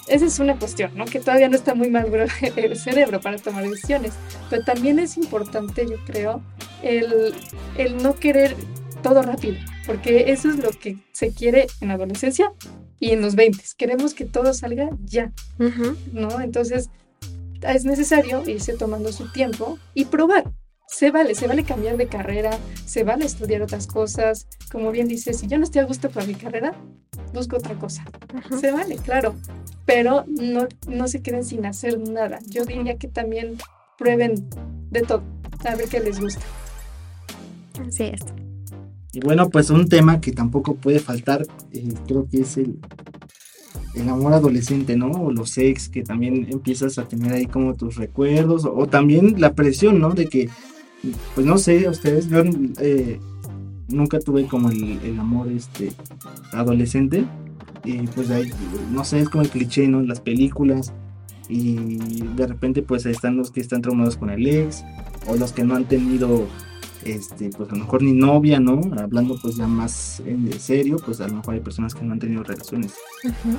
esa 0.07 0.25
es 0.25 0.39
una 0.39 0.57
cuestión, 0.57 0.91
¿no? 0.95 1.05
Que 1.05 1.19
todavía 1.19 1.49
no 1.49 1.55
está 1.55 1.73
muy 1.73 1.89
maduro 1.89 2.25
el 2.55 2.77
cerebro 2.77 3.19
para 3.19 3.37
tomar 3.37 3.67
decisiones, 3.67 4.13
pero 4.49 4.63
también 4.63 4.99
es 4.99 5.17
importante, 5.17 5.87
yo 5.89 5.97
creo, 6.05 6.41
el, 6.83 7.33
el 7.77 7.97
no 8.01 8.15
querer 8.15 8.55
todo 9.01 9.21
rápido, 9.21 9.55
porque 9.85 10.31
eso 10.31 10.49
es 10.49 10.57
lo 10.57 10.71
que 10.71 10.97
se 11.11 11.31
quiere 11.31 11.67
en 11.81 11.89
la 11.89 11.95
adolescencia 11.95 12.51
y 12.99 13.11
en 13.11 13.21
los 13.21 13.35
20. 13.35 13.63
Queremos 13.77 14.13
que 14.13 14.25
todo 14.25 14.53
salga 14.53 14.89
ya, 15.05 15.31
Ujú. 15.59 15.95
¿no? 16.11 16.41
Entonces, 16.41 16.89
es 17.61 17.85
necesario 17.85 18.43
irse 18.47 18.73
tomando 18.73 19.11
su 19.11 19.31
tiempo 19.31 19.77
y 19.93 20.05
probar. 20.05 20.51
Se 20.87 21.11
vale, 21.11 21.35
se 21.35 21.47
vale 21.47 21.63
cambiar 21.63 21.97
de 21.97 22.07
carrera, 22.07 22.57
se 22.85 23.03
vale 23.03 23.25
estudiar 23.25 23.61
otras 23.61 23.85
cosas. 23.85 24.47
Como 24.71 24.91
bien 24.91 25.07
dices, 25.07 25.37
si 25.37 25.47
yo 25.47 25.57
no 25.57 25.63
estoy 25.63 25.81
a 25.81 25.85
gusto 25.85 26.09
con 26.09 26.25
mi 26.25 26.33
carrera, 26.33 26.73
busco 27.33 27.57
otra 27.57 27.75
cosa. 27.75 28.03
Se 28.59 28.71
vale, 28.71 28.95
claro, 28.97 29.35
pero 29.85 30.25
no, 30.27 30.67
no 30.87 31.07
se 31.07 31.21
queden 31.21 31.43
sin 31.43 31.65
hacer 31.65 31.99
nada. 31.99 32.39
Yo 32.47 32.65
diría 32.65 32.97
que 32.97 33.07
también 33.07 33.57
prueben 33.97 34.49
de 34.89 35.01
todo, 35.01 35.21
a 35.63 35.75
ver 35.75 35.89
qué 35.89 35.99
les 35.99 36.19
gusta. 36.19 36.41
Así 37.87 38.05
es. 38.05 38.21
Y 39.11 39.19
bueno, 39.21 39.49
pues 39.49 39.69
un 39.69 39.87
tema 39.87 40.21
que 40.21 40.31
tampoco 40.31 40.75
puede 40.75 40.99
faltar, 40.99 41.45
eh, 41.71 41.93
creo 42.07 42.27
que 42.29 42.41
es 42.41 42.57
el, 42.57 42.79
el 43.95 44.07
amor 44.07 44.33
adolescente, 44.33 44.95
¿no? 44.95 45.09
O 45.11 45.31
los 45.31 45.57
ex, 45.57 45.89
que 45.89 46.03
también 46.03 46.47
empiezas 46.49 46.97
a 46.99 47.07
tener 47.07 47.33
ahí 47.33 47.47
como 47.47 47.73
tus 47.73 47.95
recuerdos, 47.95 48.65
o, 48.65 48.87
también 48.87 49.41
la 49.41 49.53
presión, 49.53 49.99
¿no? 49.99 50.11
De 50.11 50.27
que, 50.27 50.49
pues 51.33 51.45
no 51.47 51.57
sé, 51.57 51.89
ustedes, 51.89 52.29
yo 52.29 52.43
eh, 52.79 53.19
nunca 53.87 54.19
tuve 54.19 54.45
como 54.45 54.69
el, 54.69 54.99
el, 55.03 55.19
amor 55.19 55.47
este 55.51 55.91
adolescente, 56.51 57.25
y 57.83 58.05
pues 58.07 58.29
ahí, 58.29 58.51
no 58.91 59.03
sé, 59.03 59.21
es 59.21 59.29
como 59.29 59.43
el 59.43 59.49
cliché, 59.49 59.87
¿no? 59.87 60.01
Las 60.01 60.21
películas, 60.21 60.93
y 61.47 61.73
de 62.35 62.45
repente 62.45 62.83
pues 62.83 63.07
ahí 63.07 63.11
están 63.11 63.37
los 63.37 63.49
que 63.49 63.59
están 63.59 63.81
traumados 63.81 64.17
con 64.17 64.29
el 64.29 64.45
ex, 64.45 64.83
o 65.27 65.35
los 65.35 65.51
que 65.51 65.63
no 65.63 65.75
han 65.75 65.85
tenido 65.85 66.47
este, 67.03 67.49
pues 67.49 67.69
a 67.69 67.73
lo 67.73 67.83
mejor 67.83 68.03
ni 68.03 68.13
novia, 68.13 68.59
¿no? 68.59 68.81
Hablando 68.97 69.37
pues 69.41 69.55
ya 69.55 69.67
más 69.67 70.21
en 70.25 70.51
serio, 70.59 70.97
pues 71.03 71.21
a 71.21 71.27
lo 71.27 71.35
mejor 71.35 71.55
hay 71.55 71.59
personas 71.59 71.93
que 71.93 72.03
no 72.03 72.13
han 72.13 72.19
tenido 72.19 72.43
relaciones 72.43 72.93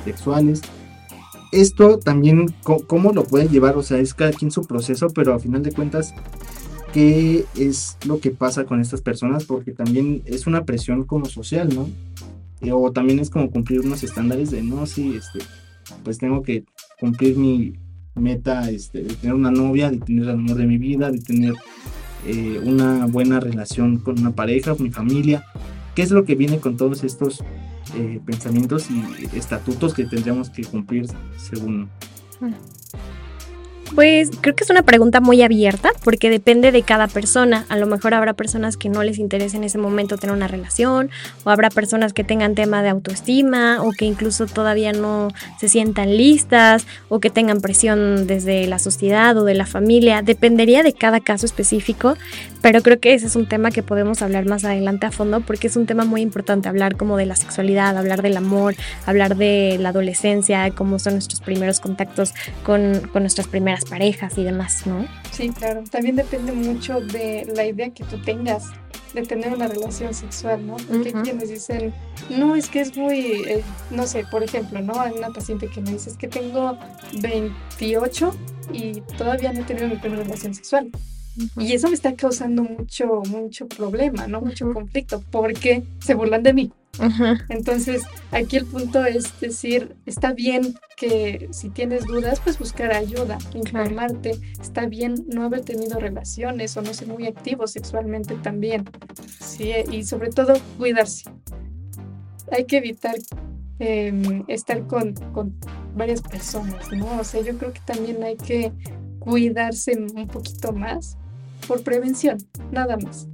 sexuales. 0.05 0.61
Esto 1.51 1.99
también, 1.99 2.53
¿cómo 2.63 3.11
lo 3.11 3.23
pueden 3.23 3.49
llevar? 3.49 3.75
O 3.77 3.83
sea, 3.83 3.97
es 3.97 4.13
cada 4.13 4.31
quien 4.31 4.51
su 4.51 4.63
proceso, 4.63 5.07
pero 5.09 5.33
a 5.33 5.39
final 5.39 5.63
de 5.63 5.73
cuentas, 5.73 6.13
¿qué 6.93 7.45
es 7.55 7.97
lo 8.05 8.19
que 8.19 8.31
pasa 8.31 8.63
con 8.65 8.79
estas 8.79 9.01
personas? 9.01 9.43
Porque 9.43 9.71
también 9.71 10.21
es 10.25 10.47
una 10.47 10.63
presión 10.63 11.03
como 11.03 11.25
social, 11.25 11.69
¿no? 11.73 11.89
o 12.69 12.91
también 12.91 13.19
es 13.19 13.29
como 13.29 13.49
cumplir 13.49 13.81
unos 13.81 14.03
estándares 14.03 14.51
de, 14.51 14.61
no, 14.61 14.85
sí, 14.85 15.15
este, 15.15 15.39
pues 16.03 16.19
tengo 16.19 16.43
que 16.43 16.63
cumplir 16.99 17.35
mi 17.35 17.73
meta 18.15 18.69
este, 18.69 19.03
de 19.03 19.15
tener 19.15 19.33
una 19.33 19.51
novia, 19.51 19.89
de 19.89 19.97
tener 19.97 20.23
el 20.25 20.29
amor 20.31 20.57
de 20.57 20.67
mi 20.67 20.77
vida, 20.77 21.09
de 21.09 21.19
tener 21.19 21.55
eh, 22.25 22.59
una 22.63 23.05
buena 23.07 23.39
relación 23.39 23.97
con 23.97 24.19
una 24.19 24.31
pareja, 24.31 24.75
mi 24.79 24.91
familia. 24.91 25.45
¿Qué 25.95 26.01
es 26.01 26.11
lo 26.11 26.25
que 26.25 26.35
viene 26.35 26.59
con 26.59 26.77
todos 26.77 27.03
estos 27.03 27.43
eh, 27.95 28.19
pensamientos 28.25 28.89
y 28.89 29.03
estatutos 29.37 29.93
que 29.93 30.05
tendríamos 30.05 30.49
que 30.49 30.63
cumplir 30.63 31.07
según 31.37 31.89
pues 33.95 34.29
creo 34.41 34.55
que 34.55 34.63
es 34.63 34.69
una 34.69 34.83
pregunta 34.83 35.19
muy 35.19 35.41
abierta 35.41 35.91
porque 36.03 36.29
depende 36.29 36.71
de 36.71 36.83
cada 36.83 37.07
persona. 37.07 37.65
A 37.69 37.77
lo 37.77 37.87
mejor 37.87 38.13
habrá 38.13 38.33
personas 38.33 38.77
que 38.77 38.89
no 38.89 39.03
les 39.03 39.19
interese 39.19 39.57
en 39.57 39.63
ese 39.63 39.77
momento 39.77 40.17
tener 40.17 40.35
una 40.35 40.47
relación 40.47 41.09
o 41.43 41.49
habrá 41.49 41.69
personas 41.69 42.13
que 42.13 42.23
tengan 42.23 42.55
tema 42.55 42.83
de 42.83 42.89
autoestima 42.89 43.81
o 43.81 43.91
que 43.91 44.05
incluso 44.05 44.45
todavía 44.45 44.93
no 44.93 45.29
se 45.59 45.67
sientan 45.67 46.15
listas 46.15 46.87
o 47.09 47.19
que 47.19 47.29
tengan 47.29 47.61
presión 47.61 48.27
desde 48.27 48.67
la 48.67 48.79
sociedad 48.79 49.37
o 49.37 49.43
de 49.43 49.55
la 49.55 49.65
familia. 49.65 50.21
Dependería 50.21 50.83
de 50.83 50.93
cada 50.93 51.19
caso 51.19 51.45
específico, 51.45 52.15
pero 52.61 52.81
creo 52.81 52.99
que 52.99 53.13
ese 53.13 53.27
es 53.27 53.35
un 53.35 53.47
tema 53.47 53.71
que 53.71 53.83
podemos 53.83 54.21
hablar 54.21 54.45
más 54.45 54.63
adelante 54.63 55.05
a 55.05 55.11
fondo 55.11 55.41
porque 55.41 55.67
es 55.67 55.75
un 55.75 55.85
tema 55.85 56.05
muy 56.05 56.21
importante 56.21 56.69
hablar 56.69 56.95
como 56.95 57.17
de 57.17 57.25
la 57.25 57.35
sexualidad, 57.35 57.97
hablar 57.97 58.21
del 58.21 58.37
amor, 58.37 58.75
hablar 59.05 59.35
de 59.35 59.77
la 59.79 59.89
adolescencia, 59.89 60.71
cómo 60.71 60.99
son 60.99 61.13
nuestros 61.13 61.41
primeros 61.41 61.79
contactos 61.79 62.33
con, 62.63 63.01
con 63.11 63.23
nuestras 63.23 63.47
primeras 63.47 63.80
parejas 63.85 64.37
y 64.37 64.43
demás, 64.43 64.85
¿no? 64.85 65.05
Sí, 65.31 65.49
claro. 65.49 65.83
También 65.89 66.15
depende 66.15 66.51
mucho 66.51 67.01
de 67.01 67.51
la 67.55 67.65
idea 67.65 67.89
que 67.89 68.03
tú 68.03 68.17
tengas 68.21 68.71
de 69.13 69.23
tener 69.23 69.53
una 69.53 69.67
relación 69.67 70.13
sexual, 70.13 70.65
¿no? 70.65 70.77
Porque 70.77 71.09
hay 71.09 71.23
quienes 71.23 71.49
dicen, 71.49 71.93
no, 72.29 72.55
es 72.55 72.69
que 72.69 72.81
es 72.81 72.95
muy, 72.95 73.43
eh, 73.47 73.63
no 73.89 74.07
sé, 74.07 74.25
por 74.31 74.43
ejemplo, 74.43 74.81
¿no? 74.81 74.99
Hay 74.99 75.11
una 75.13 75.29
paciente 75.29 75.67
que 75.67 75.81
me 75.81 75.91
dice, 75.91 76.11
es 76.11 76.17
que 76.17 76.27
tengo 76.27 76.77
28 77.21 78.33
y 78.73 79.01
todavía 79.17 79.51
no 79.51 79.61
he 79.61 79.63
tenido 79.63 79.87
mi 79.87 79.97
primera 79.97 80.23
relación 80.23 80.53
sexual. 80.53 80.89
Y 81.57 81.73
eso 81.73 81.87
me 81.87 81.93
está 81.93 82.13
causando 82.15 82.63
mucho, 82.63 83.21
mucho 83.27 83.67
problema, 83.67 84.27
¿no? 84.27 84.41
Mucho 84.41 84.71
conflicto, 84.73 85.23
porque 85.31 85.83
se 85.99 86.13
burlan 86.13 86.43
de 86.43 86.53
mí. 86.53 86.71
Entonces, 87.49 88.03
aquí 88.31 88.57
el 88.57 88.65
punto 88.65 89.05
es 89.05 89.39
decir, 89.39 89.95
está 90.05 90.33
bien 90.33 90.75
que 90.97 91.47
si 91.51 91.69
tienes 91.69 92.05
dudas, 92.05 92.39
pues 92.43 92.59
buscar 92.59 92.93
ayuda, 92.93 93.37
informarte. 93.53 94.31
Está 94.61 94.85
bien 94.85 95.25
no 95.27 95.43
haber 95.43 95.61
tenido 95.61 95.99
relaciones 95.99 96.75
o 96.77 96.81
no 96.81 96.93
ser 96.93 97.07
muy 97.07 97.27
activo 97.27 97.67
sexualmente 97.67 98.35
también. 98.35 98.85
Sí, 99.39 99.71
y 99.91 100.03
sobre 100.03 100.29
todo 100.29 100.53
cuidarse. 100.77 101.29
Hay 102.51 102.65
que 102.65 102.77
evitar 102.77 103.15
em, 103.79 104.43
estar 104.47 104.85
con, 104.85 105.13
con 105.33 105.55
varias 105.95 106.21
personas, 106.21 106.91
¿no? 106.91 107.19
O 107.19 107.23
sea, 107.23 107.41
yo 107.41 107.57
creo 107.57 107.73
que 107.73 107.81
también 107.85 108.23
hay 108.23 108.35
que 108.35 108.71
cuidarse 109.19 109.97
un 109.97 110.27
poquito 110.27 110.73
más 110.73 111.17
por 111.67 111.83
prevención, 111.83 112.37
nada 112.71 112.97
más. 112.97 113.27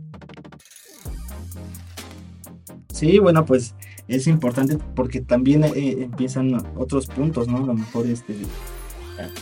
Sí, 2.94 3.20
bueno, 3.20 3.46
pues 3.46 3.76
es 4.08 4.28
importante 4.28 4.78
porque 4.96 5.22
también 5.22 5.64
eh, 5.64 6.04
empiezan 6.04 6.56
otros 6.76 7.08
puntos, 7.08 7.48
¿no? 7.48 7.58
A 7.58 7.68
lo 7.68 7.74
mejor 7.74 8.08
este, 8.08 8.36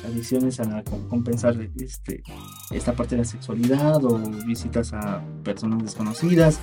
adiciones 0.05 0.59
a 0.59 0.83
compensar 1.09 1.55
este, 1.79 2.23
esta 2.71 2.93
parte 2.93 3.15
de 3.15 3.21
la 3.21 3.27
sexualidad 3.27 4.03
o 4.03 4.17
visitas 4.45 4.93
a 4.93 5.21
personas 5.43 5.83
desconocidas. 5.83 6.59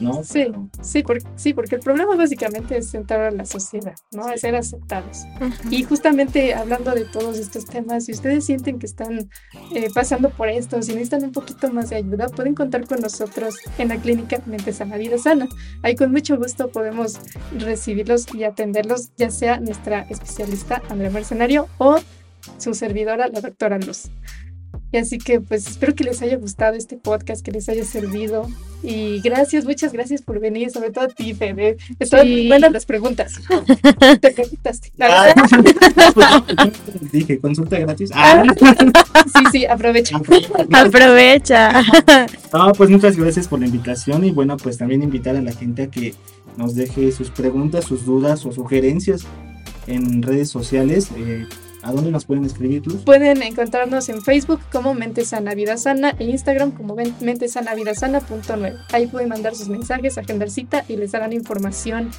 ¿No? 0.00 0.22
Sí, 0.24 0.46
sí, 0.82 1.02
porque, 1.02 1.26
sí, 1.36 1.54
porque 1.54 1.76
el 1.76 1.80
problema 1.80 2.16
básicamente 2.16 2.76
es 2.76 2.94
entrar 2.94 3.20
a 3.20 3.30
la 3.30 3.44
sociedad, 3.44 3.94
¿no? 4.12 4.28
Es 4.30 4.40
ser 4.40 4.56
aceptados. 4.56 5.24
Y 5.70 5.82
justamente 5.84 6.54
hablando 6.54 6.92
de 6.92 7.04
todos 7.04 7.38
estos 7.38 7.66
temas, 7.66 8.04
si 8.06 8.12
ustedes 8.12 8.44
sienten 8.44 8.78
que 8.78 8.86
están 8.86 9.28
eh, 9.74 9.88
pasando 9.94 10.30
por 10.30 10.48
esto, 10.48 10.82
si 10.82 10.92
necesitan 10.92 11.24
un 11.24 11.32
poquito 11.32 11.70
más 11.72 11.90
de 11.90 11.96
ayuda, 11.96 12.28
pueden 12.28 12.54
contar 12.54 12.86
con 12.86 13.00
nosotros 13.00 13.56
en 13.78 13.88
la 13.88 13.96
clínica 13.96 14.40
Mente 14.46 14.72
Sana 14.72 14.96
Vida 14.96 15.18
Sana. 15.18 15.48
Ahí 15.82 15.94
con 15.94 16.12
mucho 16.12 16.36
gusto 16.36 16.68
podemos 16.68 17.20
recibirlos 17.58 18.26
y 18.34 18.44
atenderlos, 18.44 19.10
ya 19.16 19.30
sea 19.30 19.60
nuestra 19.60 20.00
especialista 20.10 20.82
Andrea 20.88 21.10
Mercenario 21.10 21.68
o 21.78 21.98
su 22.58 22.74
servidora, 22.74 23.28
la 23.28 23.40
doctora 23.40 23.78
Luz. 23.78 24.10
Y 24.94 24.96
así 24.96 25.18
que 25.18 25.40
pues 25.40 25.66
espero 25.66 25.92
que 25.92 26.04
les 26.04 26.22
haya 26.22 26.36
gustado 26.36 26.76
este 26.76 26.96
podcast, 26.96 27.44
que 27.44 27.50
les 27.50 27.68
haya 27.68 27.84
servido. 27.84 28.46
Y 28.80 29.20
gracias, 29.22 29.64
muchas 29.64 29.92
gracias 29.92 30.22
por 30.22 30.38
venir, 30.38 30.70
sobre 30.70 30.92
todo 30.92 31.06
a 31.06 31.08
ti, 31.08 31.34
Fede. 31.34 31.78
Están 31.98 32.28
buenas 32.46 32.70
las 32.70 32.86
preguntas. 32.86 33.40
Te 34.20 34.30
preguntaste. 34.30 34.92
Ah, 35.00 35.34
pues, 36.14 37.10
dije, 37.12 37.40
consulta 37.40 37.76
gratis. 37.80 38.12
Ah. 38.14 38.44
Sí, 39.36 39.44
sí, 39.50 39.66
aprovecha. 39.66 40.20
Aprovecha. 40.72 41.82
No, 42.52 42.72
pues 42.74 42.88
muchas 42.88 43.16
gracias 43.16 43.48
por 43.48 43.58
la 43.58 43.66
invitación 43.66 44.22
y 44.22 44.30
bueno, 44.30 44.56
pues 44.58 44.78
también 44.78 45.02
invitar 45.02 45.34
a 45.34 45.42
la 45.42 45.50
gente 45.50 45.82
a 45.82 45.90
que 45.90 46.14
nos 46.56 46.76
deje 46.76 47.10
sus 47.10 47.30
preguntas, 47.30 47.84
sus 47.84 48.06
dudas 48.06 48.46
o 48.46 48.52
sugerencias 48.52 49.26
en 49.88 50.22
redes 50.22 50.50
sociales. 50.50 51.08
Eh, 51.16 51.46
¿A 51.84 51.92
dónde 51.92 52.10
nos 52.10 52.24
pueden 52.24 52.44
escribir, 52.44 52.82
Pueden 53.04 53.42
encontrarnos 53.42 54.08
en 54.08 54.22
Facebook 54.22 54.60
como 54.72 54.94
Mente 54.94 55.24
Sana 55.24 55.54
Vida 55.54 55.76
Sana 55.76 56.14
e 56.18 56.24
Instagram 56.24 56.70
como 56.70 56.96
Mente 57.20 57.48
Sana 57.48 57.74
Vida 57.74 57.92
Ahí 58.92 59.06
pueden 59.06 59.28
mandar 59.28 59.54
sus 59.54 59.68
mensajes, 59.68 60.16
agendar 60.16 60.50
cita 60.50 60.84
y 60.88 60.96
les 60.96 61.12
darán 61.12 61.32
información 61.32 62.10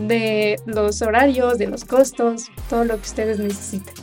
de 0.00 0.56
los 0.66 1.02
horarios, 1.02 1.58
de 1.58 1.68
los 1.68 1.84
costos, 1.84 2.46
todo 2.68 2.84
lo 2.84 2.96
que 2.96 3.02
ustedes 3.02 3.38
necesiten. 3.38 3.94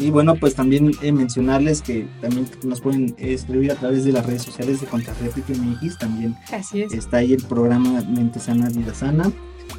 Y 0.00 0.10
bueno, 0.10 0.36
pues 0.36 0.54
también 0.54 0.92
eh, 1.02 1.10
mencionarles 1.10 1.82
que 1.82 2.08
también 2.20 2.48
nos 2.62 2.80
pueden 2.80 3.14
escribir 3.18 3.72
a 3.72 3.74
través 3.74 4.04
de 4.04 4.12
las 4.12 4.24
redes 4.24 4.42
sociales 4.42 4.80
de 4.80 4.86
Contrarréplica 4.86 5.52
MX. 5.52 5.98
También 5.98 6.36
Así 6.52 6.82
es. 6.82 6.92
está 6.92 7.18
ahí 7.18 7.32
el 7.32 7.42
programa 7.42 8.02
Mente 8.02 8.38
Sana 8.38 8.68
Vida 8.68 8.94
Sana. 8.94 9.32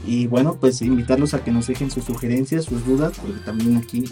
Y 0.05 0.27
bueno, 0.27 0.57
pues 0.59 0.81
invitarlos 0.81 1.33
a 1.33 1.43
que 1.43 1.51
nos 1.51 1.67
dejen 1.67 1.89
sus 1.89 2.03
sugerencias, 2.03 2.65
sus 2.65 2.85
dudas, 2.85 3.17
porque 3.19 3.39
también 3.45 3.77
aquí 3.77 4.05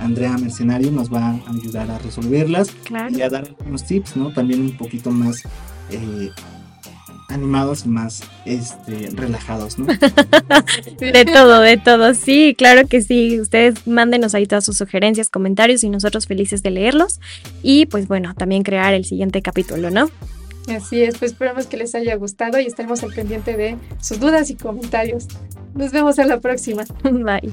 Andrea 0.00 0.36
Mercenario 0.38 0.90
nos 0.90 1.12
va 1.12 1.30
a 1.30 1.50
ayudar 1.50 1.90
a 1.90 1.98
resolverlas 1.98 2.68
y 3.10 3.22
a 3.22 3.28
dar 3.28 3.54
unos 3.66 3.84
tips, 3.84 4.16
¿no? 4.16 4.32
También 4.32 4.60
un 4.60 4.76
poquito 4.76 5.10
más 5.10 5.42
eh, 5.90 6.30
animados 7.28 7.84
y 7.84 7.88
más 7.88 8.22
este, 8.44 9.10
relajados, 9.12 9.78
¿no? 9.78 9.86
de 10.98 11.24
todo, 11.24 11.60
de 11.60 11.76
todo, 11.76 12.14
sí, 12.14 12.54
claro 12.56 12.86
que 12.86 13.02
sí. 13.02 13.40
Ustedes 13.40 13.86
mándenos 13.86 14.34
ahí 14.34 14.46
todas 14.46 14.64
sus 14.64 14.76
sugerencias, 14.76 15.30
comentarios 15.30 15.84
y 15.84 15.90
nosotros 15.90 16.26
felices 16.26 16.62
de 16.62 16.70
leerlos. 16.70 17.20
Y 17.62 17.86
pues 17.86 18.08
bueno, 18.08 18.34
también 18.34 18.62
crear 18.62 18.94
el 18.94 19.04
siguiente 19.04 19.42
capítulo, 19.42 19.90
¿no? 19.90 20.10
Así 20.74 21.02
es, 21.02 21.16
pues 21.18 21.32
esperamos 21.32 21.66
que 21.66 21.78
les 21.78 21.94
haya 21.94 22.14
gustado 22.16 22.60
y 22.60 22.66
estaremos 22.66 23.02
al 23.02 23.12
pendiente 23.12 23.56
de 23.56 23.76
sus 24.00 24.20
dudas 24.20 24.50
y 24.50 24.54
comentarios. 24.54 25.26
Nos 25.74 25.92
vemos 25.92 26.18
en 26.18 26.28
la 26.28 26.40
próxima. 26.40 26.84
Bye. 27.02 27.52